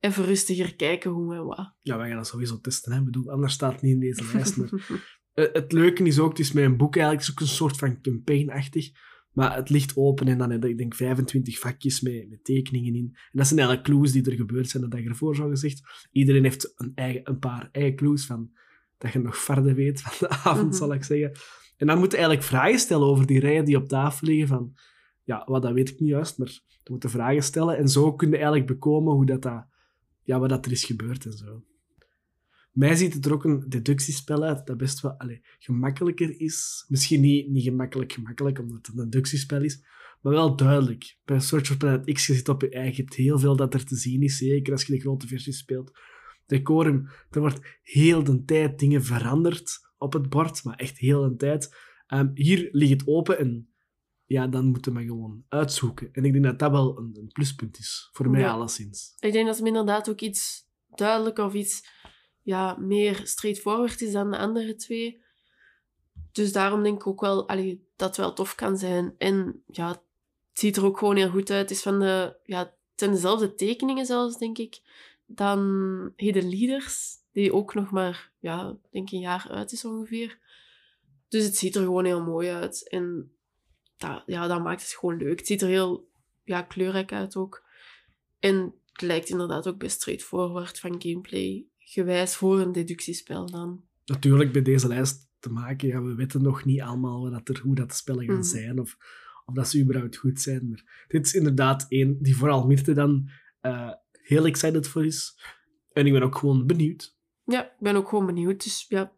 [0.00, 1.72] even rustiger kijken hoe en wat.
[1.80, 2.92] ja, wij gaan dat sowieso testen.
[2.92, 2.98] Hè.
[2.98, 4.56] Ik bedoel, anders staat het niet in deze lijst.
[4.56, 4.70] Maar
[5.38, 7.76] Eh, het leuke is ook, het is een boek eigenlijk het is ook een soort
[7.76, 8.90] van campaign-achtig.
[9.38, 13.04] Maar het ligt open en dan heb ik denk, 25 vakjes met, met tekeningen in.
[13.12, 16.08] En dat zijn eigenlijk clues die er gebeurd zijn, dat ik ervoor zo gezegd.
[16.12, 18.50] Iedereen heeft een, eigen, een paar eigen clues van
[18.98, 20.76] dat je nog verder weet van de avond, Mhm.
[20.76, 21.32] zal ik zeggen.
[21.76, 24.48] En dan moet je eigenlijk vragen stellen over die rijen die op tafel liggen.
[24.48, 24.74] Van,
[25.22, 26.48] ja, wat, dat weet ik niet juist, maar
[26.82, 27.76] je moet vragen stellen.
[27.76, 29.66] En zo kun je eigenlijk bekomen hoe dat, dat,
[30.22, 31.64] ja, wat dat er is gebeurd en zo.
[32.78, 36.84] Mij ziet het er ook een deductiespel uit dat best wel allee, gemakkelijker is.
[36.88, 39.84] Misschien niet, niet gemakkelijk gemakkelijk, omdat het een deductiespel is,
[40.20, 41.16] maar wel duidelijk.
[41.24, 43.74] Bij Search of Planet X, je zit op je eigen, je hebt heel veel dat
[43.74, 45.98] er te zien is, zeker als je de grote versie speelt.
[46.46, 51.36] Decorum, er wordt heel de tijd dingen veranderd op het bord, maar echt heel de
[51.36, 51.76] tijd.
[52.06, 53.68] Ehm, hier ligt het open en
[54.24, 56.08] ja, dan moeten we gewoon uitzoeken.
[56.12, 58.50] En ik denk dat dat wel een, een pluspunt is, voor mij Ja.
[58.50, 59.14] alleszins.
[59.18, 61.96] Ik denk dat het inderdaad ook iets duidelijker of iets
[62.48, 65.22] ja, meer straightforward is dan de andere twee.
[66.32, 69.14] Dus daarom denk ik ook wel dat het wel tof kan zijn.
[69.18, 70.00] En ja, het
[70.52, 71.60] ziet er ook gewoon heel goed uit.
[71.60, 74.80] Het, is van de, ja, het zijn dezelfde tekeningen zelfs, denk ik,
[75.26, 80.38] dan Hidden Leaders, die ook nog maar, ja, denk een jaar uit is ongeveer.
[81.28, 82.88] Dus het ziet er gewoon heel mooi uit.
[82.88, 83.32] En
[83.96, 85.38] dat, ja, dat maakt het gewoon leuk.
[85.38, 86.08] Het ziet er heel
[86.44, 87.64] ja, kleurrijk uit ook.
[88.38, 93.84] En het lijkt inderdaad ook best straightforward van gameplay gewijs voor een deductiespel dan.
[94.04, 95.88] natuurlijk bij deze lijst te maken.
[95.88, 98.44] Ja, we weten nog niet allemaal wat dat er, hoe dat spellen gaan Mhm.
[98.44, 98.96] zijn of,
[99.44, 100.68] of dat ze überhaupt goed zijn.
[100.68, 103.28] Maar dit is inderdaad één die vooral Mirte dan
[103.60, 105.38] eh, heel excited voor is.
[105.92, 107.16] En ik ben ook gewoon benieuwd.
[107.44, 108.64] Ja, ik ben ook gewoon benieuwd.
[108.64, 109.10] Dus ja, het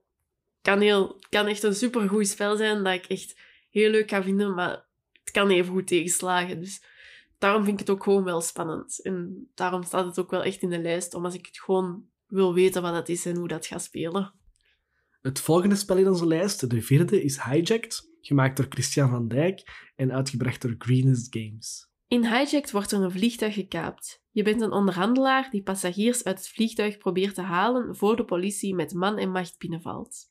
[0.63, 4.55] kan, heel, kan echt een supergoed spel zijn dat ik echt heel leuk ga vinden,
[4.55, 4.87] maar
[5.23, 6.61] het kan even goed tegenslagen.
[6.61, 6.85] Dus
[7.39, 9.01] daarom vind ik het ook gewoon wel spannend.
[9.03, 12.55] En daarom staat het ook wel echt in de lijst, omdat ik het gewoon wil
[12.55, 14.35] weten wat dat is en hoe dat gaat spelen.
[15.21, 19.91] Het volgende spel in onze lijst, de vierde, is Hijacked, gemaakt door Christian van Dijk
[19.97, 21.89] en uitgebracht door Greenest Games.
[22.09, 24.23] In Hijacked wordt er een vliegtuig gekaapt.
[24.31, 28.75] Je bent een onderhandelaar die passagiers uit het vliegtuig probeert te halen voor de politie
[28.75, 30.31] met man en macht binnenvalt.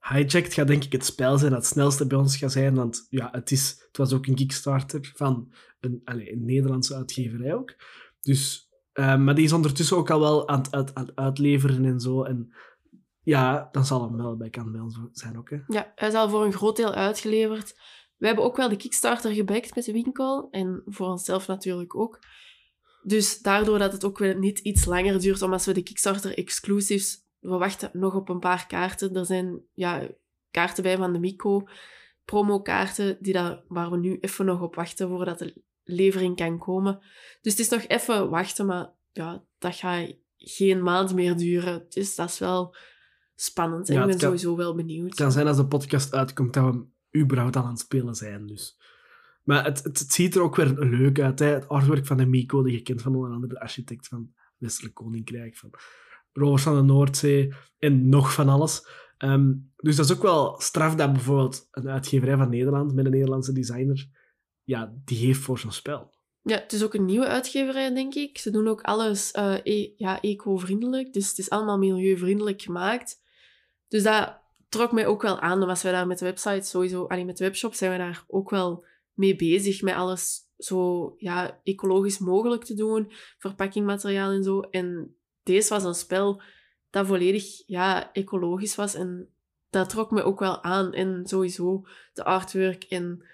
[0.00, 3.06] Hijacked gaat denk ik het spel zijn dat het snelste bij ons gaat zijn, want
[3.10, 7.74] ja, het, is, het was ook een Kickstarter van een, allez, een Nederlandse uitgeverij ook.
[8.20, 12.22] Dus, uh, maar die is ondertussen ook al wel aan het, uit, uitleveren en zo.
[12.22, 12.54] En
[13.22, 15.50] ja, dan zal hem wel bij kan bij ons zijn ook.
[15.50, 15.58] Hè.
[15.66, 17.74] Ja, hij is al voor een groot deel uitgeleverd.
[18.16, 22.18] We hebben ook wel de Kickstarter gebackt met de winkel en voor onszelf natuurlijk ook.
[23.02, 27.26] Dus daardoor dat het ook weer niet iets langer duurt, omdat we de Kickstarter exclusives,
[27.38, 29.16] we wachten nog op een paar kaarten.
[29.16, 30.08] Er zijn ja,
[30.50, 31.68] kaarten bij van de Mico,
[32.24, 33.34] promokaarten, die
[33.68, 36.98] waar we nu even nog op wachten voordat de levering kan komen.
[37.40, 41.86] Dus het is nog even wachten, maar ja, dat gaat geen maand meer duren.
[41.88, 42.76] Dus dat is wel
[43.34, 43.88] spannend.
[43.88, 45.08] En ik ben sowieso wel benieuwd.
[45.08, 48.46] Het kan zijn als de podcast uitkomt dat we überhaupt al aan het spelen zijn.
[48.46, 48.78] Dus.
[49.42, 51.38] Maar het, het, ziet er ook weer leuk uit.
[51.38, 51.46] Hè?
[51.46, 54.94] Het artwork van de Miko, die je kent van onder andere de architect van Westelijk
[54.94, 55.70] Koninkrijk, van
[56.32, 58.86] Rovers van de Noordzee en nog van alles.
[59.18, 63.10] Ehm, dus dat is ook wel straf dat bijvoorbeeld een uitgeverij van Nederland met een
[63.10, 64.08] Nederlandse designer,
[64.64, 66.10] ja, die heeft voor zo'n spel.
[66.42, 68.38] Ja, het is ook een nieuwe uitgeverij, denk ik.
[68.38, 71.12] Ze doen ook alles uh, e ja, eco-vriendelijk.
[71.12, 73.20] Dus het is allemaal milieuvriendelijk gemaakt.
[73.88, 75.66] Dus dat trok mij ook wel aan.
[75.66, 78.50] Was wij daar met de website sowieso, alleen met de webshop, zijn we daar ook
[78.50, 79.82] wel mee bezig.
[79.82, 83.12] Met alles zo ja, ecologisch mogelijk te doen.
[83.38, 84.60] Verpakkingmateriaal en zo.
[84.60, 86.42] En deze was een spel
[86.90, 88.94] dat volledig ja, ecologisch was.
[88.94, 89.28] En
[89.70, 90.92] dat trok me ook wel aan.
[90.92, 93.24] En sowieso de artwork en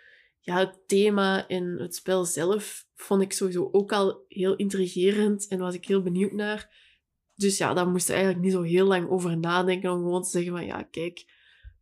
[0.49, 5.47] ja, het thema en het spel zelf vond ik sowieso ook al heel intrigerend.
[5.49, 6.87] En was ik heel benieuwd naar.
[7.35, 10.31] Dus ja, daar moesten we eigenlijk niet zo heel lang over nadenken om gewoon te
[10.31, 11.25] zeggen van ja, kijk,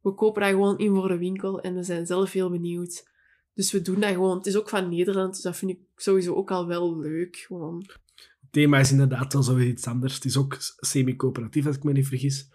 [0.02, 3.09] we kopen dat gewoon in voor de winkel en we zijn zelf heel benieuwd.
[3.55, 4.37] Dus we doen dat gewoon.
[4.37, 7.37] Het is ook van Nederland, dus dat vind ik sowieso ook al wel leuk.
[7.37, 7.85] Gewoon.
[8.16, 10.14] Het thema is inderdaad wel zoiets iets anders.
[10.14, 12.48] Het is ook semi-coöperatief, als ik me niet vergis.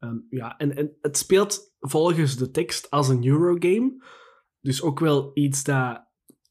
[0.00, 3.96] Um, ja, en, en het speelt volgens de tekst als een Eurogame.
[4.64, 6.04] Dus ook wel iets dat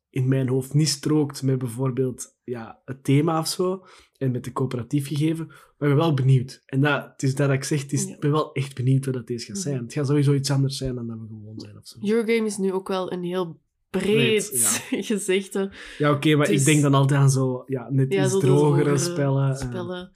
[0.10, 3.86] in mijn hoofd niet strookt met bijvoorbeeld ja, het thema of zo
[4.18, 5.46] en met de coöperatief gegeven.
[5.48, 6.64] Maar ik ben wel benieuwd.
[6.66, 9.28] En dat, het is dat ik zeg, is, ik ben wel echt benieuwd wat dat
[9.28, 9.76] deze gaat zijn.
[9.76, 9.84] Mhm.
[9.84, 11.98] Het gaat sowieso iets anders zijn dan dat we gewoon zijn of zo.
[12.02, 14.50] Eurogame is nu ook wel een heel breed,
[15.10, 15.72] gezegde.
[15.98, 19.50] Ja, oké, maar ik denk dan altijd aan zo, ja, net iets drogere spellen.
[19.50, 19.56] Eh.
[19.56, 20.12] spellen.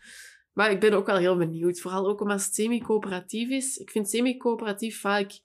[0.53, 1.79] Maar ik ben ook wel heel benieuwd.
[1.79, 3.77] Vooral ook omdat het semi-coöperatief is.
[3.77, 5.39] Ik vind semi-coöperatief vaak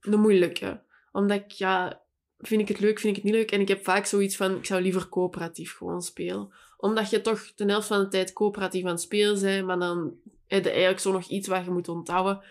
[0.00, 0.86] een moeilijke.
[1.18, 2.02] Omdat ik, ja,
[2.38, 3.50] vind ik het leuk, vind ik het niet leuk.
[3.50, 6.54] En ik heb vaak zoiets van, ik zou liever coöperatief gewoon spelen.
[6.76, 10.14] Omdat je toch de helft van de tijd coöperatief aan het spelen bent, maar dan
[10.46, 12.44] heb je eigenlijk zo nog iets wat je moet onthouden.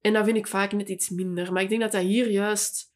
[0.00, 1.52] En dat vind ik vaak net iets minder.
[1.52, 2.94] Maar ik denk dat dat hier juist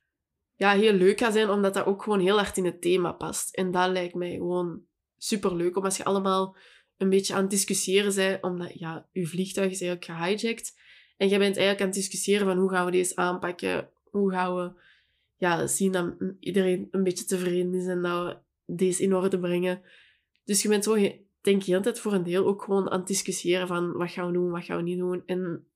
[0.57, 3.55] ja, heel leuk gaat zijn, omdat dat ook gewoon heel hard in het thema past.
[3.55, 4.83] En dat lijkt mij gewoon
[5.17, 6.57] super leuk, om als je allemaal
[6.97, 10.81] een beetje aan het discussiëren bent, omdat ja, je vliegtuig is eigenlijk gehijacked.
[11.17, 14.57] En je bent eigenlijk aan het discussiëren van hoe gaan we deze aanpakken, hoe gaan
[14.57, 14.71] we
[15.37, 18.37] ja, zien dat iedereen een beetje tevreden is en dat we
[18.75, 19.83] deze in orde brengen.
[20.45, 20.97] Dus je bent zo,
[21.41, 24.33] denk je, altijd voor een deel ook gewoon aan het discussiëren van wat gaan we
[24.33, 25.23] doen, wat gaan we niet doen.
[25.27, 25.67] En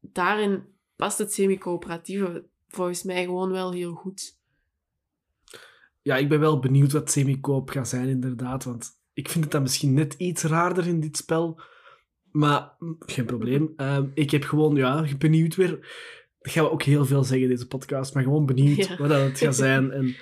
[0.00, 0.64] daarin
[0.96, 4.38] past het semi-coöperatieve volgens mij gewoon wel heel goed.
[6.02, 8.64] Ja, ik ben wel benieuwd wat semi-coop gaat zijn, inderdaad.
[8.64, 11.60] Want ik vind het dan misschien net iets raarder in dit spel.
[12.30, 13.72] Maar hm, geen probleem.
[13.76, 15.78] Ehm, ik heb gewoon, ja, benieuwd weer
[16.46, 19.38] dat gaan we ook heel veel zeggen, deze podcast, maar gewoon benieuwd wat dat het
[19.38, 19.90] gaat zijn.
[19.96, 20.16] En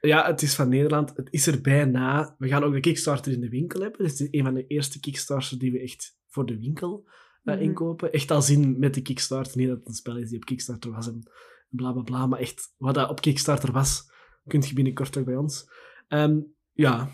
[0.00, 1.12] ja, het is van Nederland.
[1.16, 2.34] Het is er bijna.
[2.38, 4.02] We gaan ook de Kickstarter in de winkel hebben.
[4.02, 7.08] Dus het is een van de eerste Kickstarters die we echt voor de winkel
[7.44, 8.12] uh, inkopen.
[8.12, 9.56] Echt al zien met de Kickstarter.
[9.56, 11.30] Niet dat het een spel is die op Kickstarter was en
[11.68, 12.26] bla bla bla.
[12.26, 14.10] Maar echt, wat dat op Kickstarter was,
[14.46, 15.70] kunt je binnenkort ook bij ons.
[16.08, 17.10] Um, ja,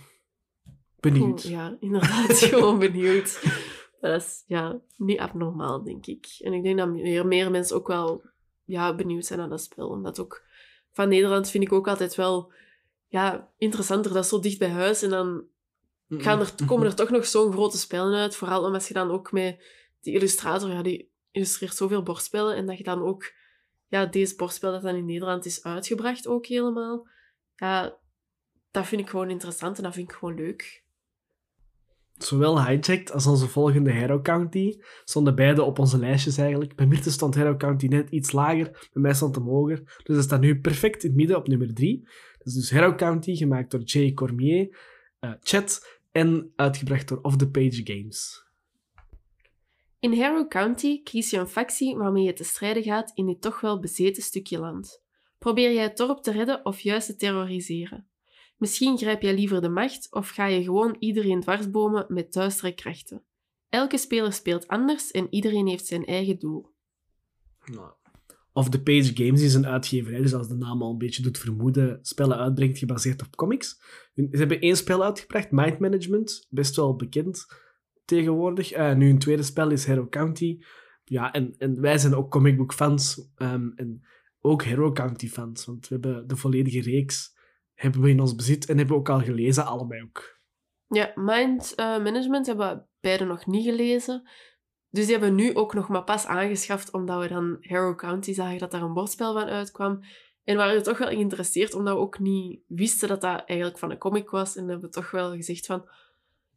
[1.01, 1.43] benieuwd.
[1.43, 3.43] ja, inderdaad, gewoon benieuwd.
[4.01, 6.27] Dat is ja, niet abnormaal, denk ik.
[6.39, 8.31] En ik denk dat meer, meer mensen ook wel
[8.65, 9.89] ja, benieuwd zijn naar dat spel.
[9.89, 10.43] Omdat ook
[10.93, 12.53] van Nederland vind ik ook altijd wel
[13.09, 14.13] ja, interessanter.
[14.13, 15.03] Dat is zo dicht bij huis.
[15.03, 15.45] En dan
[16.09, 18.37] gaan er, komen er toch nog zo'n grote spellen uit.
[18.37, 19.65] Vooral omdat je dan ook met
[20.01, 22.57] die illustrator, ja, die illustreert zoveel bordspellen.
[22.57, 23.33] En dat je dan ook
[23.89, 27.09] ja, deze bordspel dat dan in Nederland is uitgebracht ook helemaal.
[27.57, 27.99] Ja,
[28.71, 30.82] dat vind ik gewoon interessant en dat vind ik gewoon leuk.
[32.25, 36.77] Zowel Hijacked als onze volgende Hero County stonden beide op onze lijstjes eigenlijk.
[36.77, 40.01] Bij Mirte stond Hero County net iets lager, bij mij stond hem hoger.
[40.03, 42.01] Dus staat nu perfect in het midden op nummer 3.
[42.39, 44.79] Dat is dus Hero County, gemaakt door Jay Cormier,
[45.21, 48.51] uh, Chat en uitgebracht door Off the Page Games.
[50.03, 53.61] In Harrow County kies je een factie waarmee je te strijden gaat in dit toch
[53.61, 55.03] wel bezeten stukje land.
[55.39, 58.07] Probeer jij het dorp te redden of juist te terroriseren?
[58.63, 63.23] Misschien grijp jij liever de macht of ga je gewoon iedereen dwarsbomen met duistere krachten.
[63.69, 66.75] Elke speler speelt anders en iedereen heeft zijn eigen doel.
[67.65, 67.93] Nou,
[68.53, 71.39] of the Page Games is een uitgeverij, dus als de naam al een beetje doet
[71.39, 73.81] vermoeden, spellen uitbrengt gebaseerd op comics.
[74.15, 77.47] Ze hebben één spel uitgebracht, Mind Management, best wel bekend
[78.05, 78.77] tegenwoordig.
[78.77, 80.59] Uh, nu een tweede spel is Hero County.
[81.05, 84.07] Ja, en, en wij zijn ook comicbook fans ehm, en
[84.41, 87.41] ook Hero County fans, want we hebben de volledige reeks
[87.75, 90.41] hebben we in ons bezit en hebben we ook al gelezen, allebei ook.
[90.87, 94.29] Ja, Mind uh, Management hebben we beide nog niet gelezen.
[94.91, 98.33] Dus die hebben we nu ook nog maar pas aangeschaft, omdat we dan Hero County
[98.33, 100.01] zagen dat daar een bordspel van uitkwam.
[100.45, 103.91] En waren we toch wel geïnteresseerd, omdat we ook niet wisten dat dat eigenlijk van
[103.91, 104.57] een comic was.
[104.57, 105.89] En hebben we toch wel gezegd van,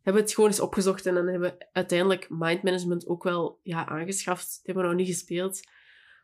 [0.02, 3.88] hebben het gewoon eens opgezocht en dan hebben we uiteindelijk Mind Management ook wel ja,
[3.88, 4.48] aangeschaft.
[4.48, 5.60] Die hebben we nog niet gespeeld.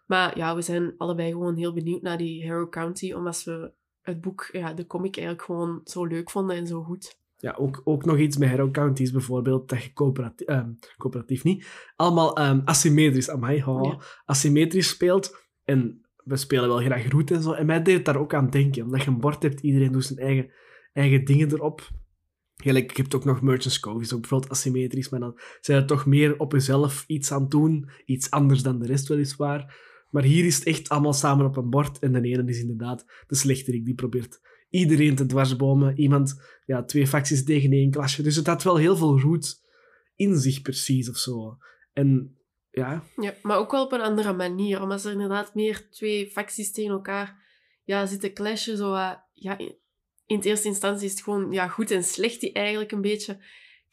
[0.05, 4.21] Maar ja, we zijn allebei gewoon heel benieuwd naar die Hero County, omdat we het
[4.21, 7.19] boek, ja, de comic eigenlijk gewoon zo leuk vonden en zo goed.
[7.37, 11.67] Ja, ook, ook nog iets met Hero Counties bijvoorbeeld, dat je coöperatief, um, coöperatief niet,
[11.95, 13.99] allemaal um, asymmetrisch, amai, oh, ja.
[14.25, 15.37] asymmetrisch speelt.
[15.63, 17.51] En we spelen wel graag route en zo.
[17.51, 20.05] En mij deed het daar ook aan denken, omdat je een bord hebt, iedereen doet
[20.05, 20.51] zijn eigen,
[20.93, 21.89] eigen dingen erop.
[22.55, 25.87] Gelijk, ik heb ook nog Merchant's Cove, is ook bijvoorbeeld asymmetrisch, maar dan zijn er
[25.87, 29.89] toch meer op jezelf iets aan doen, iets anders dan de rest weliswaar.
[30.11, 31.99] Maar hier is het echt allemaal samen op een bord.
[31.99, 33.85] En de ene is inderdaad de slechterik.
[33.85, 35.99] Die probeert iedereen te dwarsbomen.
[35.99, 38.23] Iemand, ja, twee facties tegen één klasje.
[38.23, 39.61] Dus het had wel heel veel roet
[40.15, 41.57] in zich precies of zo.
[41.93, 42.37] En
[42.69, 43.03] ja.
[43.15, 44.81] Ja, maar ook wel op een andere manier.
[44.81, 47.43] Omdat er inderdaad meer twee facties tegen elkaar
[47.83, 48.77] ja, zitten clashen.
[48.77, 48.95] Zo,
[49.33, 49.57] ja,
[50.25, 53.43] in het eerste instantie is het gewoon ja, goed en slecht die eigenlijk een beetje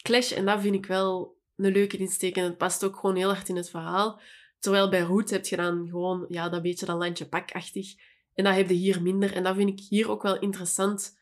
[0.01, 0.37] clashen.
[0.37, 2.35] En dat vind ik wel een leuke insteek.
[2.35, 4.21] En het past ook gewoon heel hard in het verhaal.
[4.59, 7.95] Terwijl bij Root heb je dan gewoon ja, dat beetje dat landje pakachtig.
[8.33, 9.33] En dat heb je hier minder.
[9.33, 11.17] En dat vind ik hier ook wel interessant.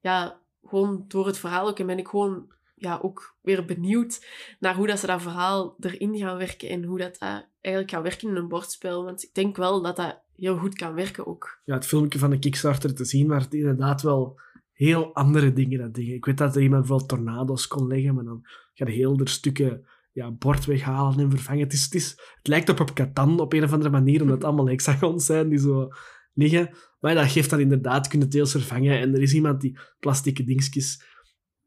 [0.00, 1.78] Ja, gewoon door het verhaal ook.
[1.78, 4.26] En ben ik gewoon ja, ook weer benieuwd
[4.60, 6.68] naar hoe dat ze dat verhaal erin gaan werken.
[6.68, 9.04] En hoe dat, dat eigenlijk gaat werken in een bordspel.
[9.04, 11.60] Want ik denk wel dat dat heel goed kan werken ook.
[11.64, 14.40] Ja, het filmpje van de Kickstarter te zien, maar het inderdaad wel
[14.72, 16.14] heel andere dingen dan dingen.
[16.14, 18.40] Ik weet dat er iemand vooral tornado's kon leggen, maar dan
[18.74, 21.62] ga je heel de stukken ja, bord weghalen en vervangen.
[21.62, 24.36] Het, is, het, is, het lijkt op op Catan op een of andere manier, omdat
[24.36, 25.88] het allemaal hexagons zijn die zo
[26.32, 26.70] liggen.
[27.00, 28.98] Maar dat geeft dan inderdaad, kun je deels vervangen.
[28.98, 31.04] En er is iemand die plastieke dingetjes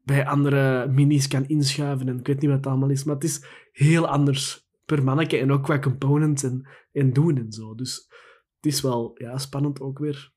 [0.02, 2.08] bij andere minis kan inschuiven.
[2.08, 5.38] En ik weet niet wat het allemaal is, maar het is heel anders per manneke.
[5.38, 7.74] En ook qua components en, en doen en zo.
[7.74, 8.06] Dus
[8.56, 10.34] het is wel ja, spannend ook weer.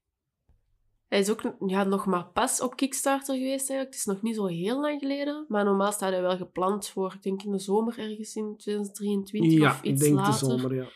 [1.09, 3.89] Hij is ook ja, nog maar pas op Kickstarter geweest eigenlijk.
[3.89, 5.45] Het is nog niet zo heel lang geleden.
[5.47, 9.59] Maar normaal staat hij wel gepland voor, ik denk in de zomer ergens in 2023
[9.59, 10.47] ja, of iets ik denk later.
[10.47, 10.87] de zomer, ja.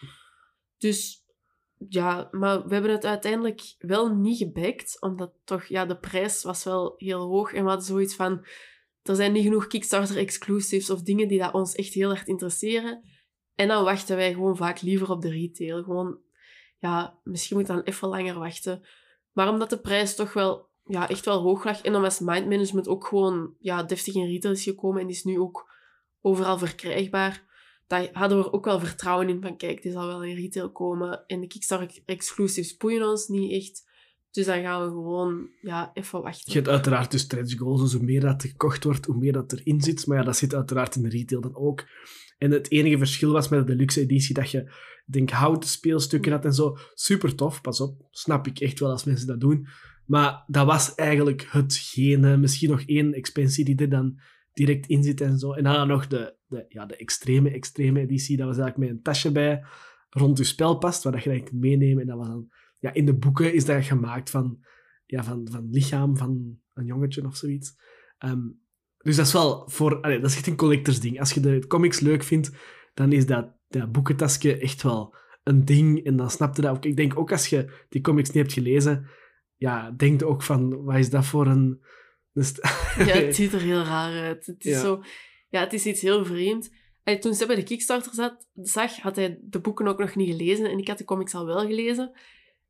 [0.77, 1.23] Dus
[1.89, 5.01] ja, maar we hebben het uiteindelijk wel niet gebackt.
[5.01, 7.53] Omdat toch, ja, de prijs was wel heel hoog.
[7.53, 8.45] En we hadden zoiets van,
[9.01, 13.03] er zijn niet genoeg Kickstarter exclusives of dingen die dat ons echt heel erg interesseren.
[13.55, 15.83] En dan wachten wij gewoon vaak liever op de retail.
[15.83, 16.19] Gewoon,
[16.77, 18.87] ja, misschien moet dan even langer wachten.
[19.33, 22.87] Maar omdat de prijs toch wel ja, echt wel hoog lag en omdat Mind Management
[22.87, 25.71] ook gewoon ja, deftig in retail is gekomen en is nu ook
[26.21, 27.43] overal verkrijgbaar,
[27.87, 30.71] daar hadden we er ook wel vertrouwen in van kijk, die zal wel in retail
[30.71, 31.23] komen.
[31.27, 33.91] En de Kickstarter exclusives boeien ons niet echt.
[34.31, 36.51] Dus dan gaan we gewoon ja, even wachten.
[36.51, 39.51] Je hebt uiteraard dus stretch goals, dus hoe meer dat gekocht wordt, hoe meer dat
[39.51, 40.07] erin zit.
[40.07, 41.85] Maar ja, dat zit uiteraard in de retail dan ook.
[42.43, 44.71] En het enige verschil was met de deluxe editie dat je,
[45.05, 46.77] denk houten speelstukken had en zo.
[46.93, 48.07] Super tof, pas op.
[48.09, 49.67] Snap ik echt wel als mensen dat doen.
[50.05, 52.37] Maar dat was eigenlijk hetgene.
[52.37, 54.19] Misschien nog één expansie die er dan
[54.53, 55.53] direct in zit en zo.
[55.53, 58.37] En dan nog de, de, ja, de extreme, extreme editie.
[58.37, 59.63] Dat was eigenlijk met een tasje bij
[60.09, 62.01] rond je spel past, waar dat je eigenlijk meenemen.
[62.01, 62.51] En dat was dan...
[62.79, 64.65] Ja, in de boeken is dat gemaakt van,
[65.05, 67.75] ja, van, van lichaam van een jongetje of zoiets.
[68.25, 68.61] Um,
[69.03, 70.01] dus dat is wel voor...
[70.01, 71.19] Allee, dat is echt een collectors ding.
[71.19, 72.51] Als je de comics leuk vindt,
[72.93, 76.05] dan is dat, dat boekentasje echt wel een ding.
[76.05, 76.85] En dan snap je dat ook.
[76.85, 79.07] Ik denk ook als je die comics niet hebt gelezen,
[79.55, 81.81] ja, denk ook van, wat is dat voor een...
[82.97, 84.45] ja, het ziet er heel raar uit.
[84.45, 84.79] Het is ja.
[84.79, 85.03] zo...
[85.49, 86.71] Ja, het is iets heel vreemd.
[87.03, 90.29] En toen ze bij de Kickstarter zat, zag, had hij de boeken ook nog niet
[90.29, 90.65] gelezen.
[90.65, 92.11] En ik had de comics al wel gelezen.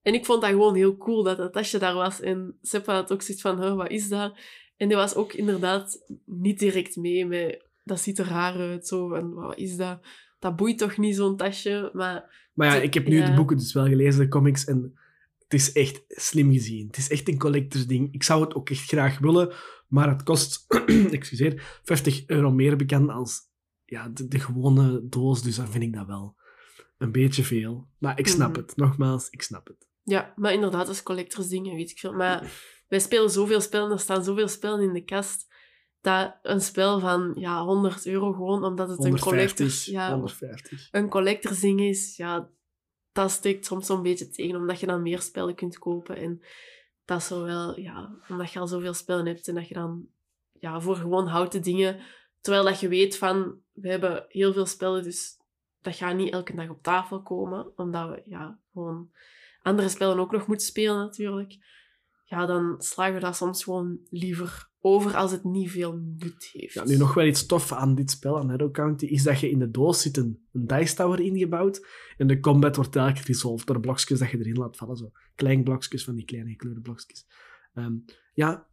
[0.02, 2.22] En ik vond dat gewoon heel cool dat dat tasje daar was.
[2.22, 4.38] En Sepp had ook zoiets van, wat is dat?
[4.84, 8.88] En die was ook inderdaad niet direct mee met dat ziet er raar uit.
[8.88, 10.00] Zo van, wat is dat?
[10.40, 11.90] Dat boeit toch niet, zo'n tasje?
[11.94, 13.26] Maar, Maar ja, ik heb nu Ja.
[13.30, 14.98] de boeken dus wel gelezen, de comics, en
[15.44, 16.88] het is echt slim gezien.
[16.88, 18.14] Het is echt een collectors ding.
[18.14, 19.54] Ik zou het ook echt graag willen,
[19.88, 20.66] maar het kost,
[21.12, 23.40] excuseer, 50 euro meer bekend als
[23.86, 26.36] ja, de, de gewone doos, dus dan vind ik dat wel
[26.98, 27.88] een beetje veel.
[27.98, 28.60] Maar ik snap Mhm.
[28.60, 28.76] het.
[28.76, 29.88] Nogmaals, ik snap het.
[30.04, 32.14] ja, maar inderdaad, dat is collectors dingen, weet ik veel.
[32.14, 32.52] Maar
[32.94, 35.54] wij spelen zoveel spellen, er staan zoveel spellen in de kast,
[36.02, 39.86] dat een spel van ja, 100 euro gewoon, omdat het een 150, collectors...
[39.86, 40.88] Ja, 150.
[40.92, 42.50] een collectors ding is, ja,
[43.12, 46.16] dat steekt soms zo'n beetje tegen, omdat je dan meer spellen kunt kopen.
[46.16, 46.42] En
[47.06, 50.08] dat is zo wel, ja, omdat je al zoveel spellen hebt en dat je dan
[50.60, 52.00] ja, voor gewoon houten dingen,
[52.42, 55.38] terwijl dat je weet van, we hebben heel veel spellen, dus
[55.82, 59.12] dat gaat niet elke dag op tafel komen, omdat we ja, gewoon
[59.62, 61.58] andere spellen ook nog moeten spelen natuurlijk.
[62.34, 66.74] Ja, dan slagen we dat soms gewoon liever over als het niet veel nut heeft.
[66.74, 69.50] Ja, nu nog wel iets tof aan dit spel, aan Hero County, is dat je
[69.50, 73.68] in de doos zit een, een dice tower ingebouwd en de combat wordt eigenlijk resolved
[73.68, 74.98] door blokjes dat je erin laat vallen.
[74.98, 75.12] Zo.
[75.36, 77.26] Klein blokjes van die kleine gekleurde blokjes.
[77.74, 77.94] Ehm,
[78.34, 78.68] ja,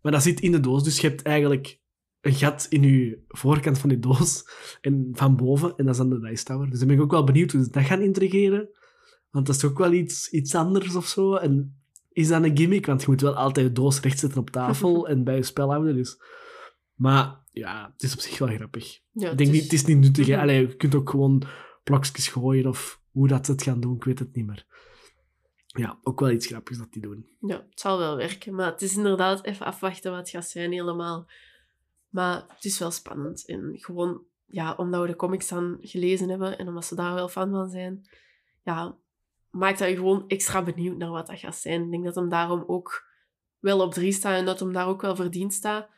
[0.00, 1.80] maar dat zit in de doos, dus je hebt eigenlijk
[2.20, 4.44] een gat in je voorkant van die doos
[4.80, 6.70] en van boven, en dat is dan de dice tower.
[6.70, 8.68] Dus dan ben ik ook wel benieuwd hoe ze dat gaan integreren,
[9.30, 11.34] want dat is ook wel iets, iets anders of zo.
[11.34, 11.81] En
[12.12, 12.86] is dat een gimmick?
[12.86, 15.70] Want je moet wel altijd je doos recht zetten op tafel en bij je spel
[15.70, 16.20] houden, dus...
[16.94, 19.00] Maar ja, het is op zich wel grappig.
[19.10, 20.38] Ja, ik denk het niet, het is niet nuttig.
[20.38, 21.42] Allee, je kunt ook gewoon
[21.84, 24.66] plokjes gooien of hoe dat ze het gaan doen, ik weet het niet meer.
[25.66, 27.26] Ja, ook wel iets grappigs dat die doen.
[27.40, 28.54] Ja, het zal wel werken.
[28.54, 31.30] Maar het is inderdaad even afwachten wat het gaat zijn helemaal.
[32.08, 33.46] Maar het is wel spannend.
[33.46, 37.28] En gewoon, ja, omdat we de comics dan gelezen hebben en omdat ze daar wel
[37.28, 38.08] fan van zijn,
[38.62, 38.96] ja,
[39.52, 41.82] maakt dat je gewoon extra benieuwd naar wat dat gaat zijn.
[41.82, 43.10] Ik denk dat hem daarom ook
[43.58, 45.88] wel op drie staat en dat hem daar ook wel verdiend staat.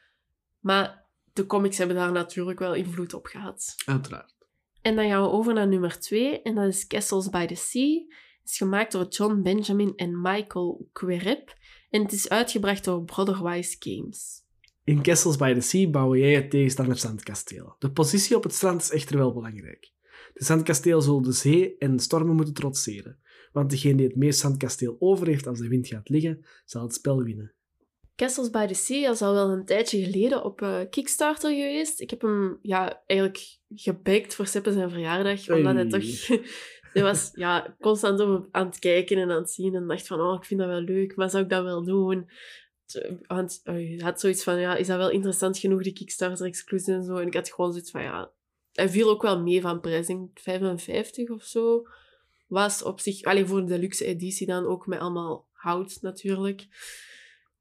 [0.59, 3.75] Maar de comics hebben daar natuurlijk wel invloed op gehad.
[3.87, 4.35] Uiteraard.
[4.83, 8.01] En dan gaan we over naar nummer twee, en dat is Castles by the Sea.
[8.41, 11.55] Het is gemaakt door John Benjamin en Michael Querep.
[11.91, 14.43] En het is uitgebracht door Brotherwise Games.
[14.85, 17.77] In Castles by the Sea bouwen jij het tegenstander zandkastelen.
[17.79, 19.93] De positie op het strand is echter wel belangrijk.
[20.35, 23.19] De zandkastelen zullen de zee en stormen moeten trotseren.
[23.55, 26.95] Want degene die het meest zandkasteel over heeft als de wind gaat liggen, zal het
[26.95, 27.53] spel winnen.
[28.17, 32.01] Castles by the Sea is al wel een tijdje geleden op eh, Kickstarter geweest.
[32.01, 35.51] Ik heb hem ja, eigenlijk gebackt voor Seppe zijn verjaardag.
[35.51, 36.29] Omdat hij toch...
[36.93, 39.75] Hij was ja, constant op- aan het kijken en aan het zien.
[39.75, 41.17] En dacht van, oh, ik vind dat wel leuk.
[41.17, 42.31] Maar zou ik dat wel doen?
[43.27, 47.17] Want hij had zoiets van, ja, is dat wel interessant genoeg, die Kickstarter-exclusies en zo?
[47.17, 48.33] En ik had gewoon zoiets van, ja...
[48.73, 50.09] Hij viel ook wel mee van prijs.
[50.09, 51.87] Ik denk 55 of zo.
[52.55, 53.23] Was op zich...
[53.23, 56.67] Alleen voor de deluxe editie dan ook met allemaal hout natuurlijk.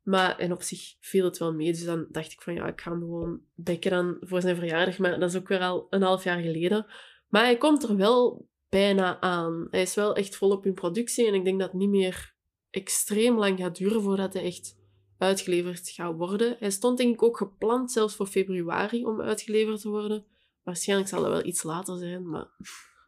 [0.01, 1.71] Maar, en op zich viel het wel mee.
[1.71, 4.97] Dus dan dacht ik van ja, ik ga hem gewoon bekken dan voor zijn verjaardag.
[4.97, 6.85] Maar dat is ook weer al een half jaar geleden.
[7.27, 9.67] Maar hij komt er wel bijna aan.
[9.69, 11.27] Hij is wel echt volop in productie.
[11.27, 12.35] En ik denk dat het niet meer
[12.69, 14.77] extreem lang gaat duren voordat hij echt
[15.17, 16.55] uitgeleverd gaat worden.
[16.59, 20.25] Hij stond denk ik ook gepland zelfs voor februari om uitgeleverd te worden.
[20.63, 22.47] Waarschijnlijk zal dat wel iets later zijn, maar...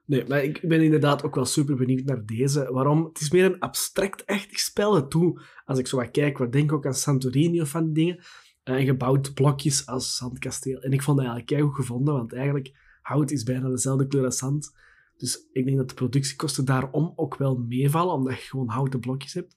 [0.06, 2.72] Nee, maar ik ben inderdaad ook wel super benieuwd naar deze.
[2.72, 3.06] Waarom?
[3.06, 4.96] Het is meer een abstract-achtig spel.
[4.96, 7.84] Het Toe, als ik zo wat kijk, wat denk ik ook aan Santorini of van
[7.84, 8.24] die dingen.
[8.64, 10.80] En gebouwd blokjes als zandkasteel.
[10.80, 14.38] En ik vond dat eigenlijk keigoed gevonden, want eigenlijk hout is bijna dezelfde kleur als
[14.38, 14.76] zand.
[15.18, 19.34] Dus ik denk dat de productiekosten daarom ook wel meevallen, omdat je gewoon houten blokjes
[19.34, 19.56] hebt.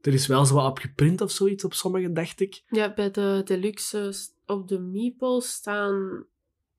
[0.00, 2.62] Er is wel zo wat op geprint of zoiets op sommige, dacht ik.
[2.68, 4.14] Ja, bij de deluxe
[4.46, 6.26] op de meeples staan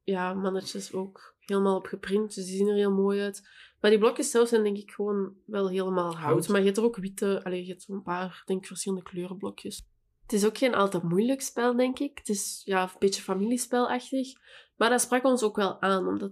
[0.03, 2.35] ja, mannetjes ook helemaal op geprint.
[2.35, 3.47] Dus die zien er heel mooi uit.
[3.81, 6.15] Maar die blokjes zelf zijn denk ik gewoon wel helemaal hout.
[6.15, 6.47] Hout.
[6.47, 7.43] Maar je hebt er ook witte...
[7.43, 9.85] Allee, je hebt zo'n paar, denk ik, verschillende kleurenblokjes.
[10.21, 12.17] Het is ook geen al te moeilijk spel, denk ik.
[12.17, 14.27] Het is ja, een beetje familiespelachtig.
[14.75, 16.31] Maar dat sprak ons ook wel aan, omdat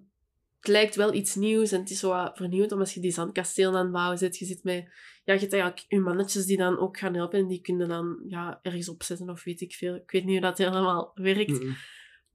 [0.60, 2.72] het lijkt wel iets nieuws en het is zo vernieuwd.
[2.72, 4.38] Omdat je die zandkasteel aan het bouwen zit.
[4.38, 4.84] Je zit met...
[5.24, 8.24] Ja, je hebt eigenlijk je mannetjes die dan ook gaan helpen en die kunnen dan
[8.28, 9.96] ja, ergens opzetten of weet ik veel.
[9.96, 11.60] Ik weet niet hoe dat helemaal werkt.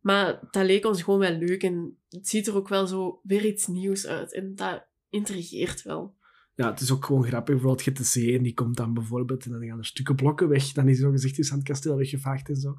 [0.01, 3.45] Maar dat leek ons gewoon wel leuk en het ziet er ook wel zo weer
[3.45, 4.35] iets nieuws uit.
[4.35, 6.19] En dat intrigeert wel.
[6.55, 7.55] Ja, het is ook gewoon grappig.
[7.55, 10.15] Bijvoorbeeld, je hebt de zee en die komt dan bijvoorbeeld en dan gaan er stukken
[10.15, 10.73] blokken weg.
[10.73, 12.75] Dan is zo gezegd je zandkasteel weggevaagd en zo.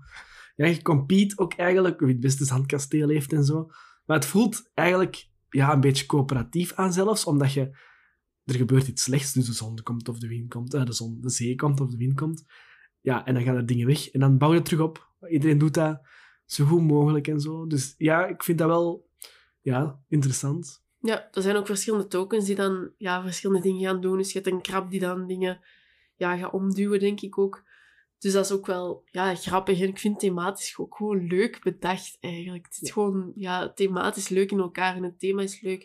[0.55, 3.69] Ja, je compete ook eigenlijk wie het beste zandkasteel heeft en zo.
[4.05, 7.89] Maar het voelt eigenlijk ja, een beetje coöperatief aan zelfs, omdat je...
[8.43, 10.73] Er gebeurt iets slechts, dus de zon komt of de wind komt.
[10.73, 12.45] eh, de, zon, de zee komt of de wind komt.
[13.01, 14.09] Ja, en dan gaan er dingen weg.
[14.09, 15.13] En dan bouw je het terug op.
[15.29, 16.01] Iedereen doet dat
[16.51, 17.67] zo goed mogelijk en zo.
[17.67, 19.09] Dus ja, ik vind dat wel
[19.61, 20.83] ja, interessant.
[20.99, 24.17] Ja, er zijn ook verschillende tokens die dan ja, verschillende dingen gaan doen.
[24.17, 25.59] Dus je hebt een krab die dan dingen
[26.15, 27.63] ja, gaat omduwen, denk ik ook.
[28.19, 29.81] Dus dat is ook wel ja, grappig.
[29.81, 32.65] En ik vind thematisch ook gewoon leuk bedacht, eigenlijk.
[32.65, 35.81] Het zit gewoon ja, thematisch leuk in elkaar en het thema is leuk.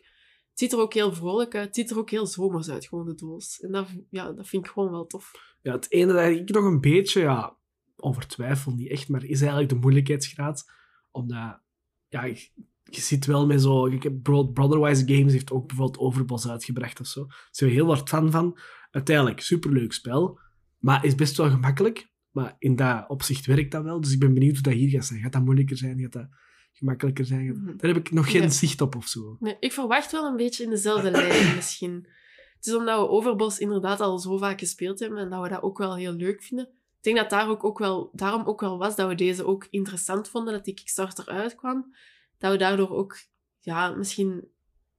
[0.50, 1.66] Het ziet er ook heel vrolijk uit.
[1.66, 3.60] Het ziet er ook heel zomers uit, gewoon de doos.
[3.60, 5.32] En dat, ja, dat vind ik gewoon wel tof.
[5.62, 7.55] Ja, het ene dat ik nog een beetje ja,
[7.96, 10.70] over twijfel, niet echt, maar is eigenlijk de moeilijkheidsgraad.
[11.10, 11.60] Omdat,
[12.08, 12.48] ja, je,
[12.82, 13.86] je zit wel met zo...
[13.86, 17.26] Ik Brotherwise Games heeft ook bijvoorbeeld Overboss uitgebracht of zo.
[17.26, 18.58] Daar zijn we heel hard fan van.
[18.90, 20.38] Uiteindelijk, superleuk spel.
[20.78, 22.10] Maar is best wel gemakkelijk.
[22.30, 24.00] Maar in dat opzicht werkt dat wel.
[24.00, 25.20] Dus ik ben benieuwd hoe dat hier gaat zijn.
[25.20, 26.00] Gaat dat moeilijker zijn?
[26.00, 26.28] Gaat dat
[26.72, 27.46] gemakkelijker zijn?
[27.46, 27.76] Mhm.
[27.76, 29.36] Daar heb ik nog geen zicht op of zo.
[29.40, 32.08] Nee, ik verwacht wel een beetje in dezelfde lijn misschien.
[32.56, 35.62] Het is omdat we Overbos inderdaad al zo vaak gespeeld hebben en dat we dat
[35.62, 36.68] ook wel heel leuk vinden.
[37.06, 39.66] Ik denk dat daar ook, ook wel, daarom ook wel was dat we deze ook
[39.70, 41.94] interessant vonden, dat die Kickstarter uitkwam.
[42.38, 43.18] Dat we daardoor ook
[43.60, 44.48] ja, misschien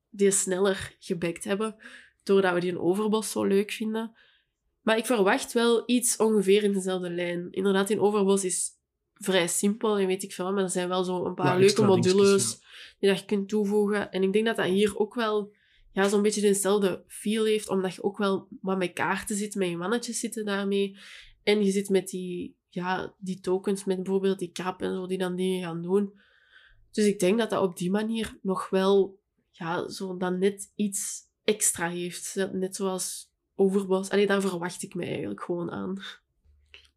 [0.10, 1.76] die sneller gebackt hebben,
[2.24, 4.18] doordat we die een Overbos zo leuk vinden.
[4.82, 7.48] Maar ik verwacht wel iets ongeveer in dezelfde lijn.
[7.52, 8.70] Inderdaad, in Overbos is
[9.14, 11.86] vrij simpel en weet ik veel, maar er zijn wel zo een paar Ja, leuke
[11.86, 12.60] modules
[13.00, 14.12] die dat je kunt toevoegen.
[14.12, 15.56] En ik denk dat dat hier ook wel
[15.92, 19.70] ja, zo'n beetje dezelfde feel heeft, omdat je ook wel wat met kaarten zit, met
[19.70, 20.98] je mannetjes zitten daarmee.
[21.48, 25.18] En je zit met die, ja, die tokens, met bijvoorbeeld die krab en zo, die
[25.18, 26.20] dan dingen gaan doen.
[26.92, 29.20] Dus ik denk dat dat op die manier nog wel,
[29.52, 32.50] ja, zo dan net iets extra heeft.
[32.54, 34.10] Net zoals Overboss.
[34.10, 36.02] Allee, daar verwacht ik me eigenlijk gewoon aan.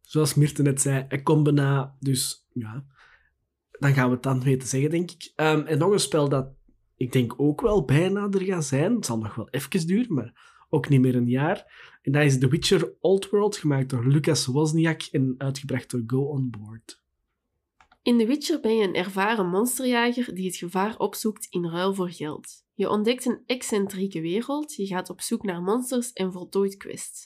[0.01, 1.95] Zoals Mirte net zei, hij komt bijna.
[1.99, 2.85] Dus ja,
[3.71, 5.31] dan gaan we het dan weten zeggen, denk ik.
[5.35, 6.47] Ehm, en nog een spel dat
[6.95, 8.95] ik denk ook wel bijna er gaat zijn.
[8.95, 11.89] Het zal nog wel even duren, maar ook niet meer een jaar.
[12.01, 16.21] En dat is The Witcher Old World, gemaakt door Lucas Wozniak en uitgebracht door Go
[16.21, 17.01] On Board.
[18.01, 22.09] In The Witcher ben je een ervaren monsterjager die het gevaar opzoekt in ruil voor
[22.09, 22.65] geld.
[22.73, 27.23] Je ontdekt een excentrieke wereld, je gaat op zoek naar monsters en voltooit quests.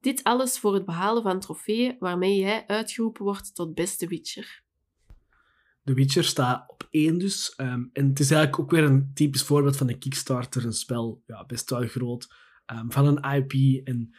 [0.00, 4.64] Dit alles voor het behalen van trofeeën waarmee jij uitgeroepen wordt tot beste Witcher.
[5.84, 7.54] The Witcher staat op één dus.
[7.54, 10.64] Ehm, en het is eigenlijk ook weer een typisch voorbeeld van een Kickstarter.
[10.64, 12.28] Een spel, ja, best wel groot.
[12.66, 14.14] Ehm, van een IP en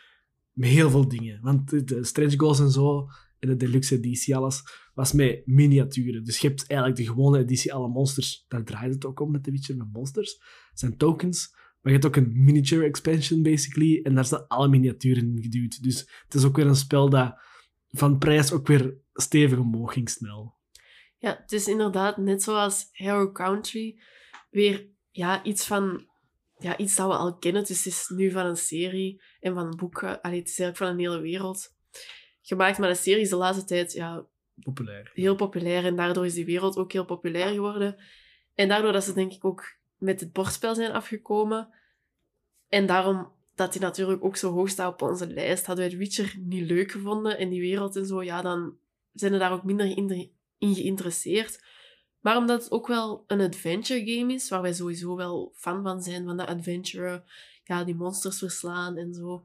[0.53, 1.41] heel veel dingen.
[1.41, 3.07] Want de, de stretch goals en zo,
[3.39, 6.23] en de deluxe editie, alles, was met miniaturen.
[6.23, 8.45] Dus je hebt eigenlijk de gewone editie, alle monsters.
[8.47, 10.31] Daar draait het ook om met The Witcher, met monsters.
[10.69, 11.55] Het zijn tokens.
[11.81, 13.99] Maar je hebt ook een miniature expansion, basically.
[14.03, 15.83] En daar staan alle miniaturen in geduwd.
[15.83, 17.35] Dus het is ook weer een spel dat
[17.87, 20.55] van prijs ook weer stevig omhoog ging snel.
[21.17, 23.99] Ja, het is inderdaad net zoals Hero Country
[24.49, 26.06] weer ja, iets van
[26.59, 27.63] ja, iets dat we al kennen.
[27.63, 30.21] Dus het is nu van een serie en van boeken.
[30.21, 31.75] Allee, het is eigenlijk van een hele wereld
[32.41, 32.77] gemaakt.
[32.77, 34.25] Maar de serie is de laatste tijd ja,
[34.63, 35.11] Populair.
[35.13, 37.97] heel populair en daardoor is die wereld ook heel populair geworden.
[38.55, 41.69] En daardoor dat ze denk ik ook met het bordspel zijn afgekomen.
[42.67, 45.65] En daarom dat die natuurlijk ook zo hoog staat op onze lijst.
[45.65, 48.77] Hadden wij The Witcher niet leuk gevonden en die wereld en zo, ja, dan
[49.13, 51.63] zijn we daar ook minder in, in geïnteresseerd.
[52.27, 56.01] Maar omdat het ook wel een adventure game is, waar wij sowieso wel fan van
[56.01, 57.23] zijn, van dat adventure,
[57.63, 59.43] ja, die monsters verslaan en zo.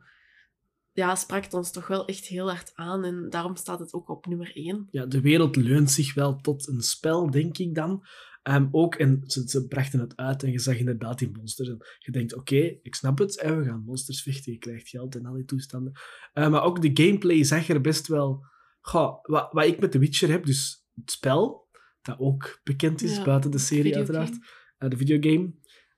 [0.93, 4.09] Ja, sprak het ons toch wel echt heel hard aan en daarom staat het ook
[4.09, 4.89] op nummer 1.
[4.91, 8.07] Ja, de wereld leunt zich wel tot een spel, denk ik dan.
[8.43, 11.69] Ehm, ook, en ze, brachten het uit en je zag inderdaad die monsters.
[11.69, 15.15] En je denkt, oké, ik snap het, hè, we gaan monsters vechten, je krijgt geld
[15.15, 15.93] en al die toestanden.
[16.33, 18.45] Eh, maar ook de gameplay zag er best wel...
[18.81, 21.63] Goh, wat, wat ik met The Witcher heb, dus het spel,
[22.03, 24.39] dat ook bekend is, Ja, buiten de serie uiteraard,
[24.79, 25.53] eh, de videogame.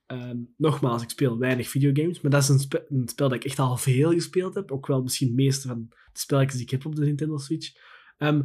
[0.06, 3.44] Ehm, nogmaals, ik speel weinig videogames, maar dat is een, spe- een spel dat ik
[3.44, 4.70] echt al veel gespeeld heb.
[4.72, 7.72] Ook wel misschien het meeste van de spelletjes die ik heb op de Nintendo Switch.
[8.18, 8.42] Ehm,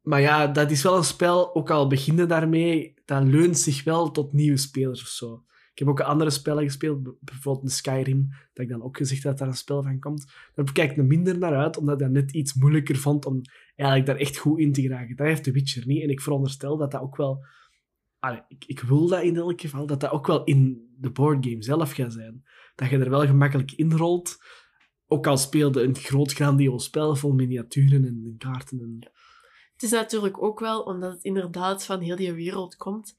[0.00, 4.10] maar ja, dat is wel een spel, ook al beginnen daarmee, dat leunt zich wel
[4.10, 5.44] tot nieuwe spelers of zo.
[5.80, 9.30] Ik heb ook andere spellen gespeeld, bijvoorbeeld de Skyrim, dat ik dan ook gezegd heb
[9.30, 10.32] dat daar een spel van komt.
[10.54, 13.40] Daar kijk ik er minder naar uit, omdat ik dat net iets moeilijker vond om
[13.76, 15.16] eigenlijk daar echt goed in te geraken.
[15.16, 16.02] Dat heeft The Witcher niet.
[16.02, 17.44] En ik veronderstel dat dat ook wel...
[18.48, 21.92] Ik, ik wil dat in elk geval, dat dat ook wel in de boardgame zelf
[21.92, 22.42] gaat zijn.
[22.74, 24.36] Dat je er wel gemakkelijk inrolt,
[25.06, 29.12] ook al speelde een groot grandioos spel vol miniaturen en kaarten en...
[29.72, 33.16] Het is natuurlijk ook wel, omdat het inderdaad van heel die wereld komt,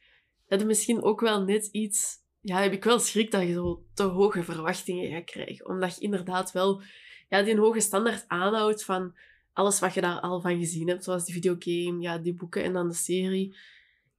[0.47, 2.20] dat je misschien ook wel net iets...
[2.41, 5.67] Ja, heb ik wel schrik dat je zo te hoge verwachtingen gaat krijgen.
[5.67, 6.81] Omdat je inderdaad wel
[7.29, 9.15] ja, die hoge standaard aanhoudt van
[9.53, 11.03] alles wat je daar al van gezien hebt.
[11.03, 13.55] Zoals die videogame, ja, die boeken en dan de serie.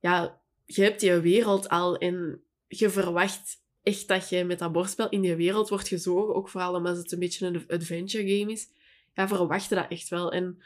[0.00, 5.08] Ja, je hebt die wereld al en je verwacht echt dat je met dat bordspel
[5.08, 6.34] in die wereld wordt gezogen.
[6.34, 8.68] Ook vooral omdat het een beetje een adventure game is.
[9.14, 10.32] Ja, verwacht dat echt wel.
[10.32, 10.62] En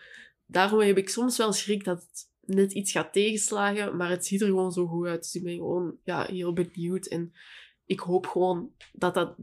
[0.46, 4.40] daarom heb ik soms wel schrik dat het net iets gaat tegenslagen, maar het ziet
[4.40, 5.22] er gewoon zo goed uit.
[5.22, 7.06] Dus ik ben gewoon ja, heel benieuwd.
[7.06, 7.32] En
[7.84, 9.36] ik hoop gewoon dat dat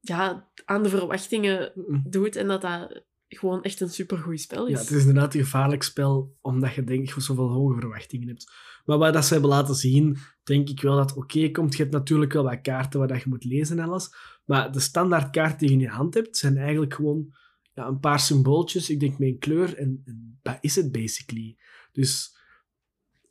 [0.00, 1.72] ja, aan de verwachtingen
[2.04, 4.72] doet en dat dat gewoon echt een supergoed spel is.
[4.72, 8.52] Ja, het is inderdaad een gevaarlijk spel, omdat je denk ik zoveel hoge verwachtingen hebt.
[8.84, 11.76] Maar wat dat ze hebben laten zien, denk ik wel dat oké komt.
[11.76, 14.14] Je hebt natuurlijk wel wat kaarten waar dat je moet lezen en alles.
[14.44, 17.34] Maar de standaard kaarten die je in je hand hebt, zijn eigenlijk gewoon
[17.74, 18.90] ja, een paar symbooltjes.
[18.90, 21.56] Ik denk met een kleur en, en dat is het basically.
[21.92, 22.38] Dus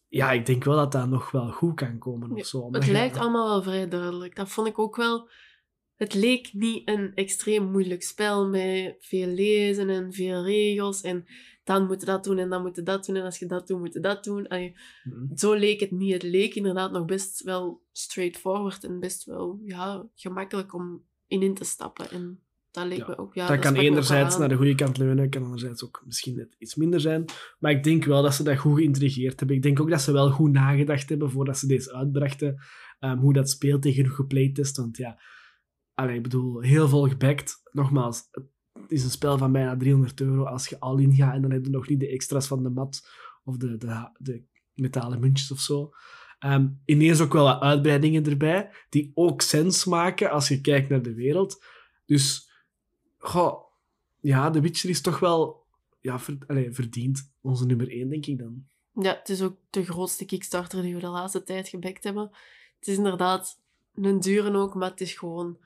[0.10, 2.72] ja, ik denk wel dat dat nog wel goed kan komen of zo.
[2.72, 4.36] Het lijkt allemaal wel vrij duidelijk.
[4.36, 5.30] Dat vond ik ook wel.
[5.96, 11.02] Het leek niet een extreem moeilijk spel met veel lezen en veel regels.
[11.02, 11.26] En
[11.64, 13.16] dan moet je dat doen en dan moet je dat doen.
[13.16, 14.48] En als je dat doet, moet je dat doen.
[14.50, 15.36] Mhm.
[15.36, 16.14] Zo leek het niet.
[16.14, 21.54] Het leek inderdaad nog best wel straightforward en best wel ja, gemakkelijk om in in
[21.54, 22.12] te stappen.
[22.12, 23.34] En dat Ja, me ook...
[23.34, 26.36] Ja, dat kan ook wel enerzijds naar de goede kant leunen, kan anderzijds ook misschien
[26.36, 27.26] net iets minder zijn.
[27.60, 29.58] Maar ik denk wel dat ze dat goed geïntrigeerd hebben.
[29.58, 32.58] Ik denk ook dat ze wel goed nagedacht hebben voordat ze deze uitbrachten.
[33.00, 34.78] ehm, hoe dat speelt tegen genoeg geplaytest.
[34.78, 35.20] Want ja,
[35.94, 37.62] allee, ik bedoel, heel veel gebackt.
[37.72, 38.28] Nogmaals,
[38.74, 41.52] het is een spel van bijna 300 euro als je al in gaat en dan
[41.52, 43.10] heb je nog niet de extra's van de mat
[43.44, 44.44] of de, de, de
[44.74, 45.92] metalen muntjes of zo.
[46.40, 51.02] Ehm, ineens ook wel wat uitbreidingen erbij, die ook sens maken als je kijkt naar
[51.02, 51.64] de wereld.
[52.06, 52.49] Dus,
[53.20, 53.64] goh,
[54.20, 55.66] ja, The Witcher is toch wel
[56.00, 58.68] ja, ver, allee, verdiend onze nummer 1, denk ik dan.
[58.94, 62.30] Ja, het is ook de grootste Kickstarter die we de laatste tijd gebackt hebben.
[62.80, 63.60] Het is inderdaad
[63.96, 65.58] een dure ook, maar het is gewoon...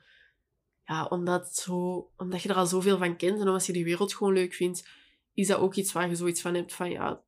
[0.86, 4.14] Ja, omdat, zo, omdat je er al zoveel van kent en omdat je die wereld
[4.14, 4.88] gewoon leuk vindt,
[5.34, 7.22] is dat ook iets waar je zoiets van hebt van, ja,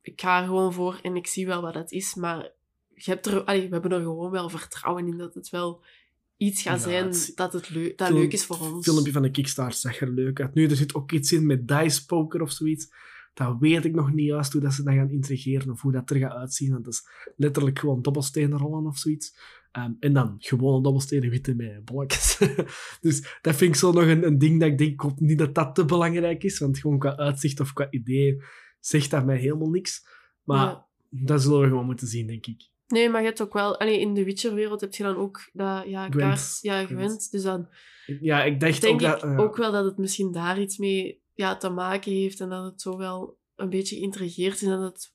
[0.00, 2.52] ik ga er gewoon voor en ik zie wel wat dat is, maar
[2.94, 5.82] je hebt er, allee, we hebben er gewoon wel vertrouwen in dat het wel
[6.36, 8.84] iets gaat Ja, zijn het- dat, het leu- dat Film- leuk is voor ons.
[8.84, 10.54] filmpje van de Kickstarter zag er leuk uit.
[10.54, 12.88] Nu, er zit ook iets in met dice poker of zoiets.
[13.34, 16.10] Dat weet ik nog niet juist hoe dat ze dat gaan integreren of hoe dat
[16.10, 16.70] er gaat uitzien.
[16.72, 19.36] Want dat is letterlijk gewoon dobbelstenen rollen of zoiets.
[19.72, 22.38] Ehm, en dan gewone dobbelstenen witte met bolletjes.
[23.00, 25.38] dus dat vind ik zo nog een, een ding dat ik denk, ik hoop niet
[25.38, 26.58] dat dat te belangrijk is.
[26.58, 28.42] Want gewoon qua uitzicht of qua idee
[28.80, 30.06] zegt dat mij helemaal niks.
[30.42, 30.86] Maar Ja.
[31.10, 32.68] dat zullen we gewoon moeten zien, denk ik.
[32.86, 33.78] Nee, maar je hebt ook wel...
[33.80, 35.84] Allee, in de Witcher-wereld heb je dan ook dat...
[35.86, 36.16] Ja, Gwent.
[36.16, 36.88] kaart, ja, Gwent.
[36.88, 37.30] gewend.
[37.30, 37.68] Dus dan
[38.20, 39.22] Ja, ik dacht denk ook ik dat...
[39.22, 42.64] eh, ook wel dat het misschien daar iets mee ja, te maken heeft en dat
[42.64, 45.12] het zo wel een beetje geïntrigeerd is en dat het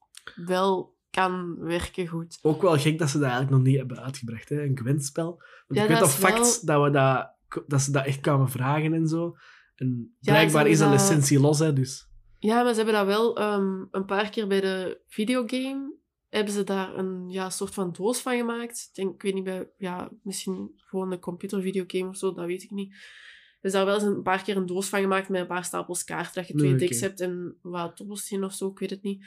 [0.47, 2.39] wel kan werken goed.
[2.41, 4.63] Ook wel gek dat ze dat eigenlijk nog niet hebben uitgebracht, hè?
[4.63, 5.41] een Gwent-spel.
[5.67, 7.35] Ja, ik weet dat fact dat, we dat,
[7.67, 9.35] dat ze dat echt kwamen vragen en zo.
[9.75, 12.09] En Ja, blijkbaar is dat- licentie los, hè, dus...
[12.37, 15.93] Ja, maar ze hebben dat wel ehm, een paar keer bij de videogame
[16.31, 18.87] hebben ze daar een ja, soort van doos van gemaakt.
[18.89, 22.63] Ik denk, ik weet niet, bij, ja, misschien gewoon een computervideogame of zo, dat weet
[22.63, 22.95] ik niet.
[23.61, 26.03] Dus daar wel eens een paar keer een doos van gemaakt met een paar stapels
[26.03, 27.05] kaarten, dat je twee Nee, decks oké.
[27.05, 29.25] hebt en wat dobbelstenen of zo, ik weet het niet.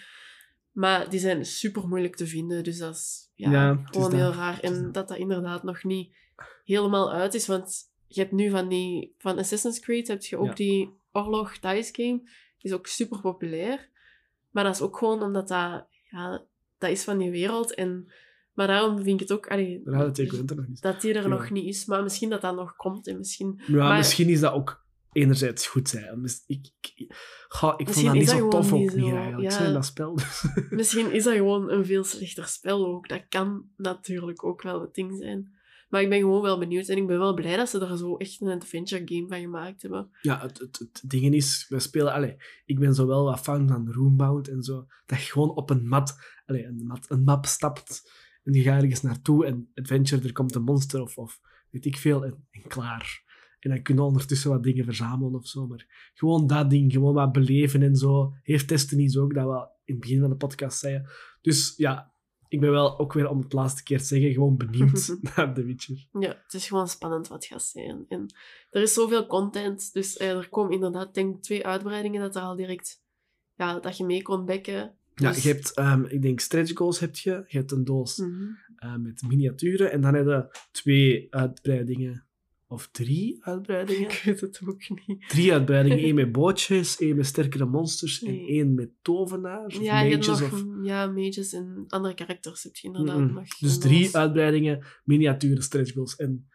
[0.72, 4.10] Maar die zijn super moeilijk te vinden, dus dat is ja, Ja, het is gewoon
[4.10, 4.20] dat.
[4.20, 4.60] heel raar.
[4.60, 4.94] En dat.
[4.94, 6.14] dat dat inderdaad nog niet
[6.64, 10.46] helemaal uit is, want je hebt nu van die, van Assassin's Creed heb je ook
[10.46, 10.54] Ja.
[10.54, 13.88] die Oorlog Dice Game, die is ook super populair.
[14.50, 16.44] Maar dat is ook gewoon omdat dat, ja,
[16.84, 17.74] dat is van die wereld.
[17.74, 18.12] En,
[18.52, 19.92] maar daarom vind ik het ook allee, er
[20.56, 20.80] nog niet.
[20.82, 21.28] dat die er Ja.
[21.28, 21.84] nog niet is.
[21.84, 23.06] Maar misschien dat dat nog komt.
[23.06, 26.22] En misschien, Ja, maar- misschien is dat ook enerzijds goed zijn.
[26.22, 27.14] Dus ik, ik,
[27.48, 29.66] ga, ik vond dat niet dat zo tof ook niet eigenlijk, ja.
[29.66, 30.14] in dat spel.
[30.14, 30.46] Dus.
[30.70, 33.08] misschien is dat gewoon een veel slechter spel ook.
[33.08, 35.53] Dat kan natuurlijk ook wel het ding zijn.
[35.94, 36.88] Maar ik ben gewoon wel benieuwd.
[36.88, 39.82] En ik ben wel blij dat ze er zo echt een adventure game van gemaakt
[39.82, 40.10] hebben.
[40.20, 42.12] Ja, het, het, het ding is, we spelen...
[42.12, 44.86] Allee, ik ben zo wel wat fan van Roombound en zo.
[45.06, 46.16] Dat je gewoon op een mat,
[46.46, 48.10] allee, een, mat, een map stapt
[48.44, 51.40] en je gaat ergens naartoe en adventure, er komt een monster of, of
[51.70, 53.22] weet ik veel, en, klaar.
[53.60, 55.66] En dan kun je ondertussen wat dingen verzamelen of zo.
[55.66, 58.34] Maar gewoon dat ding, gewoon wat beleven en zo.
[58.42, 61.10] Heeft Destiny ook, dat we in het begin van de podcast zeiden.
[61.40, 62.13] Dus ja,
[62.54, 65.64] ik ben wel ook weer om het laatste keer te zeggen, gewoon benieuwd naar The
[65.64, 66.06] Witcher.
[66.12, 68.04] Ja, het is gewoon spannend wat gaat zijn.
[68.08, 68.34] En
[68.70, 72.56] er is zoveel content, dus eh, er komen inderdaad, denk twee uitbreidingen dat er al
[72.56, 73.02] direct,
[73.54, 74.94] ja, dat je mee kon bekken.
[75.14, 77.30] Ja, Dus- je hebt, ehm, ik denk, stretch goals heb je.
[77.46, 78.42] Je hebt een doos Mhm.
[78.76, 79.92] eh, met miniaturen.
[79.92, 82.26] En dan heb je twee uitbreidingen.
[82.68, 84.10] Of drie uitbreidingen?
[84.10, 85.28] Ik weet het ook niet.
[85.28, 85.98] Drie uitbreidingen.
[86.04, 90.26] één met bootjes, één met sterkere monsters en één met tovenaars of Ja, mages.
[90.26, 90.64] nog Of...
[90.82, 93.58] ja, mages en andere karakters heb je inderdaad nog.
[93.58, 96.48] Dus drie uitbreidingen, miniaturen, stretch goals en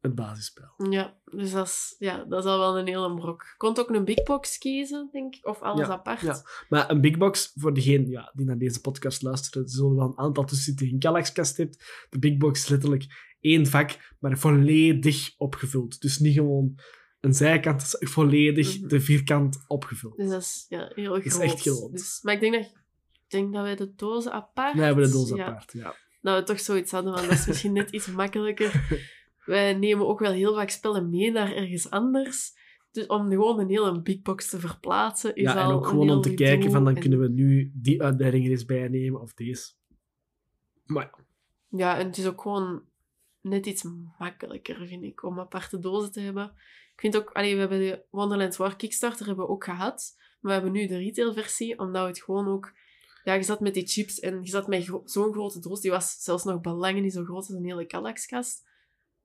[0.00, 0.74] het basisspel.
[0.90, 3.42] Ja, dus dat is, ja, dat is al wel een hele brok.
[3.42, 6.20] Je kon ook een big box kiezen, denk ik, of alles Ja, apart.
[6.20, 6.42] ja.
[6.68, 10.06] Maar een big box, voor degene ja, die naar deze podcast luisteren, er zullen wel
[10.06, 12.06] een aantal tussen zitten die een Galaxcast hebt.
[12.10, 16.00] De big box is letterlijk één vak, maar volledig opgevuld.
[16.00, 16.78] Dus niet gewoon
[17.20, 18.88] een zijkant, is volledig Mhm.
[18.88, 20.16] de vierkant opgevuld.
[20.16, 21.24] Dus dat is ja, heel groot.
[21.24, 21.92] is echt groot.
[21.92, 22.62] Dus, maar ik denk dat,
[23.12, 24.74] ik denk dat wij de dozen apart...
[24.76, 25.94] We hebben de ja, apart, ja.
[26.20, 28.72] Dat we toch zoiets hadden, want dat is misschien net iets makkelijker.
[29.44, 32.52] Wij nemen ook wel heel vaak spellen mee naar ergens anders.
[32.90, 35.90] Dus om gewoon een hele big box te verplaatsen is ja, en al ook een
[35.90, 38.88] gewoon om te kijken van dan En- kunnen we nu die uitbreiding er eens bij
[38.88, 39.72] nemen of deze.
[40.84, 41.24] Maar ja,
[41.78, 42.82] Ja, en het is ook gewoon
[43.44, 43.84] net iets
[44.18, 46.44] makkelijker, vind ik, om aparte dozen te hebben.
[46.92, 50.52] Ik vind ook, we hebben de Wonderland War Kickstarter hebben we ook gehad, maar we
[50.52, 52.72] hebben nu de retailversie, omdat het gewoon ook...
[53.24, 56.22] Ja, je zat met die chips en je zat met zo'n grote doos, die was
[56.22, 58.68] zelfs nog belangen niet zo groot als een hele Kallaxkast.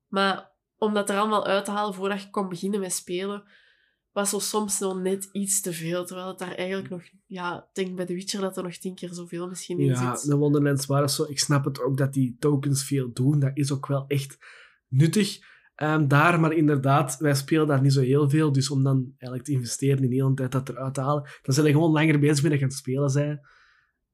[0.08, 3.44] Maar om dat er allemaal uit te halen voordat je kon beginnen met spelen,
[4.12, 6.06] was zo soms nog net iets te veel.
[6.06, 7.04] Terwijl het daar eigenlijk nog...
[7.26, 10.16] Ja, ik denk bij The Witcher dat er nog tien keer zoveel misschien in ja
[10.16, 10.30] zit.
[10.30, 11.24] de Wonderlands waren zo.
[11.24, 13.40] Ik snap het ook dat die tokens veel doen.
[13.40, 14.38] Dat is ook wel echt
[14.88, 15.40] nuttig
[15.76, 16.40] ehm, daar.
[16.40, 18.52] Maar inderdaad, wij spelen daar niet zo heel veel.
[18.52, 21.54] Dus om dan eigenlijk te investeren in de hele tijd dat eruit te halen, dan
[21.54, 23.40] zijn we gewoon langer bezig met dat je aan het spelen zijn.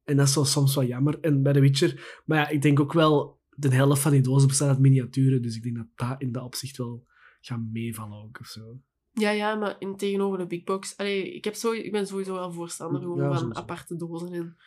[0.04, 1.20] En dat is zo soms wel jammer.
[1.20, 2.22] En bij The Witcher...
[2.26, 3.44] Maar ja, ik denk ook wel...
[3.58, 5.42] De helft van die dozen bestaat uit miniaturen.
[5.42, 7.06] Dus ik denk dat dat in dat opzicht wel
[7.42, 8.80] gaat meevallen ook of zo.
[9.16, 10.98] Ja, ja, maar in, tegenover de big box.
[10.98, 14.34] Allee, ik, heb zo, ik ben sowieso wel voorstander Ja, gewoon van aparte dozen.
[14.34, 14.58] En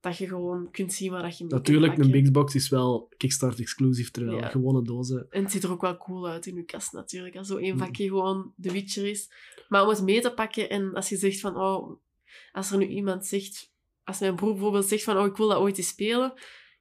[0.00, 3.08] dat je gewoon kunt zien waar dat je mee Natuurlijk, een big box is wel
[3.16, 4.48] Kickstart exclusief, terwijl Ja.
[4.48, 5.26] gewone dozen...
[5.30, 7.36] En het ziet er ook wel cool uit in je kast natuurlijk.
[7.36, 7.78] Als zo één Mm.
[7.78, 9.30] vakje gewoon de Witcher is.
[9.68, 11.56] Maar om het mee te pakken en als je zegt van...
[11.56, 12.00] Oh,
[12.52, 13.72] als er nu iemand zegt...
[14.04, 15.18] Als mijn broer bijvoorbeeld zegt van...
[15.18, 16.32] Oh, ik wil dat ooit eens spelen.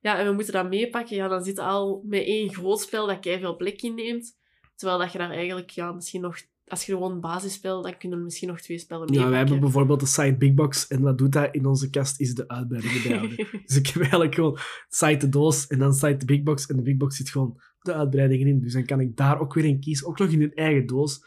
[0.01, 1.15] Ja, en we moeten dat meepakken.
[1.15, 4.37] Ja, dan zit al met één groot spel dat veel plek inneemt.
[4.75, 5.69] Terwijl dat je daar eigenlijk...
[5.69, 6.37] Ja, misschien nog...
[6.67, 9.31] Als je gewoon basis speelt, dan kunnen we misschien nog twee spellen Ja, meepakken.
[9.31, 12.33] wij hebben bijvoorbeeld de site Big Box en wat doet dat in onze kast is
[12.33, 13.47] de uitbreiding bijhouden.
[13.65, 14.57] dus ik heb eigenlijk gewoon
[14.89, 17.61] site de doos en dan site de Big Box en de Big Box zit gewoon
[17.81, 18.61] de uitbreidingen in.
[18.61, 21.19] Dus dan kan ik daar ook weer in kiezen, ook nog in een eigen doos.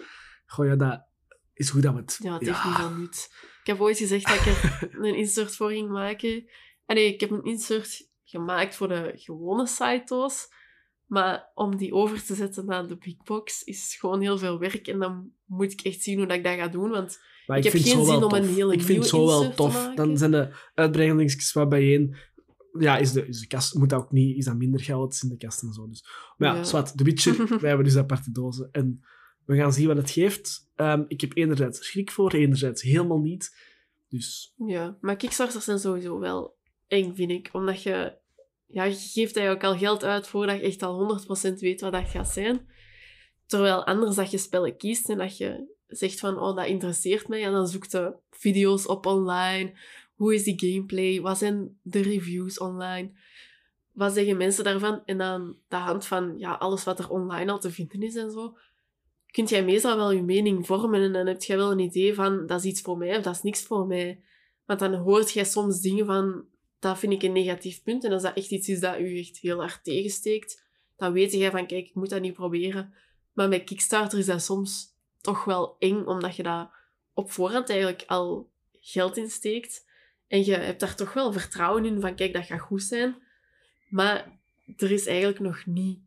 [0.47, 1.07] Goh, ja, dat
[1.55, 2.19] is goed dat we het...
[2.23, 3.29] Ja, het heeft niet veel nut.
[3.61, 6.45] Ik heb ooit gezegd dat ik er een insert voor ging maken.
[6.87, 10.49] En nee, ik heb een insert gemaakt voor de gewone sitedoos.
[11.11, 14.87] Maar om die over te zetten naar de big box is gewoon heel veel werk.
[14.87, 16.91] En dan moet ik echt zien hoe dat ik dat ga doen.
[16.91, 19.93] Want Maar Ik heb geen zin om een hele Ik vind het zo wel tof.
[19.95, 22.17] Dan zijn de uitbreidingsjes wat bijeen.
[22.79, 25.29] Ja, is de, is de kast moet dat ook niet, is dat minder geld in
[25.29, 25.89] de kast en zo.
[25.89, 26.05] Dus.
[26.37, 26.65] Maar ja, Ja.
[26.65, 28.69] zwart, de Witcher, wij hebben dus aparte dozen.
[28.73, 29.05] En
[29.45, 30.69] we gaan zien wat het geeft.
[30.75, 33.57] Ehm, ik heb enerzijds schrik voor, enerzijds helemaal niet.
[34.09, 36.57] Dus ja, maar Kickstarters zijn sowieso wel
[36.87, 37.49] eng, vind ik.
[37.53, 38.19] Omdat je...
[38.73, 42.09] Ja, je geeft eigenlijk al geld uit voordat je echt al 100% weet wat dat
[42.09, 42.69] gaat zijn.
[43.47, 47.45] Terwijl anders dat je spellen kiest en dat je zegt van, oh, dat interesseert mij.
[47.45, 49.73] En dan zoekt je video's op online.
[50.15, 51.21] Hoe is die gameplay?
[51.21, 53.11] Wat zijn de reviews online?
[53.93, 55.03] Wat zeggen mensen daarvan?
[55.05, 58.31] En aan de hand van ja, alles wat er online al te vinden is en
[58.31, 58.57] zo,
[59.27, 61.03] kun jij meestal wel je mening vormen.
[61.03, 63.35] En dan heb je wel een idee van, dat is iets voor mij of dat
[63.35, 64.23] is niks voor mij.
[64.67, 66.45] Want dan hoort jij soms dingen van,
[66.81, 68.05] dat vind ik een negatief punt.
[68.05, 70.65] En als dat echt iets is dat u echt heel hard tegensteekt,
[70.97, 72.95] dan weet jij van, kijk, ik moet dat niet proberen.
[73.33, 76.71] Maar met Kickstarter is dat soms toch wel eng, omdat je daar
[77.15, 78.51] op voorhand eigenlijk al
[78.81, 79.89] geld in steekt.
[80.27, 83.17] En je hebt daar toch wel vertrouwen in van, kijk, dat gaat goed zijn.
[83.89, 84.39] Maar
[84.77, 85.99] er is eigenlijk nog niet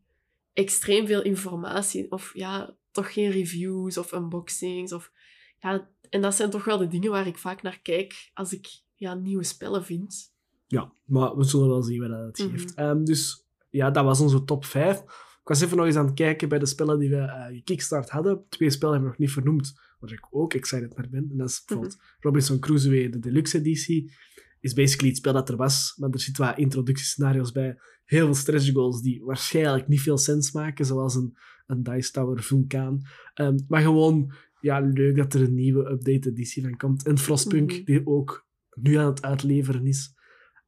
[0.52, 2.10] extreem veel informatie.
[2.10, 4.92] Of ja, toch geen reviews of unboxings.
[4.92, 5.12] Of,
[5.58, 8.66] ja, en dat zijn toch wel de dingen waar ik vaak naar kijk als ik
[8.94, 10.33] ja, nieuwe spellen vind.
[10.66, 12.48] Ja, maar we zullen wel zien wat dat het Mhm.
[12.56, 12.74] geeft.
[12.74, 14.98] Ehm, dus ja, dat was onze top 5.
[15.40, 18.10] Ik was even nog eens aan het kijken bij de spellen die we eh gekickstart
[18.10, 18.44] hadden.
[18.48, 21.26] Twee spellen hebben we nog niet vernoemd, waar ik ook excited naar ben.
[21.30, 24.12] En dat is bijvoorbeeld Robinson Crusoe, de deluxe editie.
[24.60, 27.78] Is basically het spel dat er was, maar er zitten wat introductiescenario's bij.
[28.04, 31.36] Heel veel stretch goals die waarschijnlijk niet veel sens maken, zoals een,
[31.66, 33.02] een Dice Tower vulkaan.
[33.34, 37.06] Ehm, maar gewoon, ja, leuk dat er een nieuwe update editie van komt.
[37.06, 37.84] En Frostpunk, Mhm.
[37.84, 40.13] die ook nu aan het uitleveren is.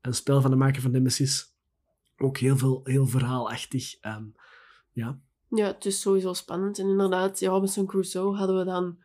[0.07, 1.55] Een spel van de maker van Nemesis.
[2.17, 4.01] Ook heel veel, heel verhaalachtig.
[4.01, 4.25] Ehm,
[4.93, 6.79] ja, Ja, het is sowieso spannend.
[6.79, 8.99] En inderdaad, ja, Robinson Crusoe hadden we dan...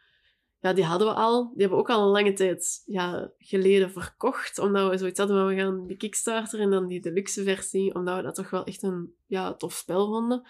[0.60, 1.44] Ja, die hadden we al.
[1.44, 4.60] Die hebben we ook al een lange tijd ja, geleden verkocht.
[4.60, 7.96] Omdat we zoiets hadden van, we gaan die Kickstarter en dan die deluxe versie.
[7.96, 10.48] Omdat we dat toch wel echt een ja, tof spel vonden.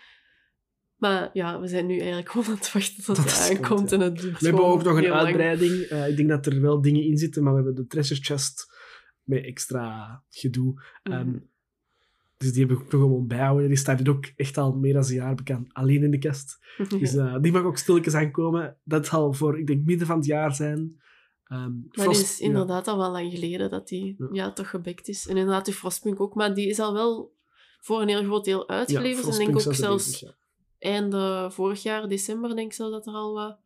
[0.95, 3.89] Maar ja, we zijn nu eigenlijk gewoon aan het wachten tot het aankomt.
[3.89, 3.95] ja.
[3.95, 5.81] En het duurt We hebben ook nog een uitbreiding.
[5.81, 8.69] Eh, ik denk dat er wel dingen in zitten, maar we hebben de treasure chest
[9.31, 10.81] met extra gedoe.
[11.03, 11.37] Ehm, Mhm.
[12.37, 13.67] dus die heb ik nog gewoon bijhouden.
[13.67, 16.59] Die staat ook echt al meer dan een jaar bekend alleen in de kast.
[16.99, 18.77] Dus eh, die mag ook stilletjes aankomen.
[18.83, 21.01] Dat zal voor, ik denk, midden van het jaar zijn.
[21.43, 22.45] Ehm, Maar Frost- het is ja.
[22.45, 24.27] inderdaad al wel lang geleden dat die Ja.
[24.31, 24.51] ja.
[24.53, 25.27] toch gebekt is.
[25.27, 26.35] En inderdaad, die Frostpunk ook.
[26.35, 27.33] Maar die is al wel
[27.79, 29.13] voor een heel groot deel Ja, uitgeleverd.
[29.13, 30.33] en ik Frostpunk denk ook zelfs ja.
[30.79, 33.57] einde vorig jaar, december, denk ik zelfs dat er al wat.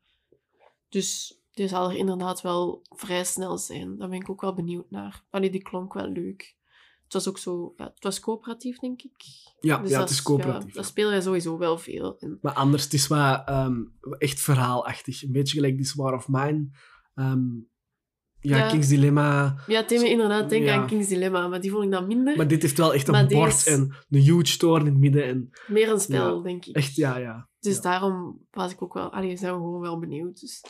[0.89, 3.97] Dus die zal er inderdaad wel vrij snel zijn.
[3.97, 5.23] Daar ben ik ook wel benieuwd naar.
[5.29, 6.55] Allee, die klonk wel leuk.
[7.03, 7.73] Het was ook zo...
[7.77, 9.11] Ja, het was coöperatief, denk ik.
[9.59, 10.73] Ja, Dus ja het is coöperatief.
[10.73, 12.17] dat spelen wij sowieso wel veel.
[12.19, 13.83] En, Maar anders, het is wel ehm,
[14.17, 15.23] echt verhaalachtig.
[15.23, 16.69] Een beetje gelijk This War of Mine.
[17.15, 17.43] Ehm,
[18.39, 18.67] ja, Ja.
[18.69, 19.55] King's Dilemma.
[19.67, 20.75] ja, het deed me inderdaad denken Ja.
[20.81, 22.37] aan King's Dilemma, maar die vond ik dan minder.
[22.37, 25.23] Maar dit heeft wel echt een bord en een huge toren in het midden.
[25.25, 26.75] En Meer een spel, Ja, denk ik.
[26.75, 27.49] echt, ja, ja.
[27.59, 29.11] Dus daarom was ik ook wel...
[29.11, 30.39] Allee, zijn we gewoon wel benieuwd.
[30.39, 30.63] Dus.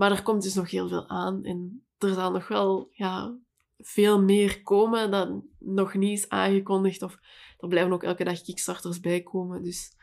[0.00, 1.44] Maar er komt dus nog heel veel aan.
[1.44, 3.38] En er zal nog wel ja,
[3.78, 7.02] veel meer komen dat nog niet is aangekondigd.
[7.02, 7.18] Of
[7.58, 9.62] er blijven ook elke dag kickstarters bij komen.
[9.62, 9.96] Dus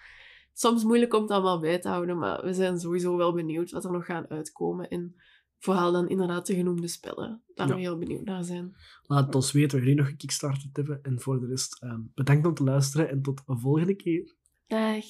[0.53, 2.17] soms moeilijk om het allemaal bij te houden.
[2.17, 4.87] Maar we zijn sowieso wel benieuwd wat er nog gaan uitkomen.
[4.89, 5.15] En
[5.57, 7.41] vooral dan inderdaad de genoemde spellen.
[7.53, 7.73] Daar Ja.
[7.75, 8.75] we heel benieuwd naar zijn.
[9.01, 10.99] Laat het ons weten jullie nog gekickstarterd hebben.
[11.03, 14.35] En voor de rest, ehm, bedankt om te luisteren en tot een volgende keer.
[14.67, 15.05] Dag!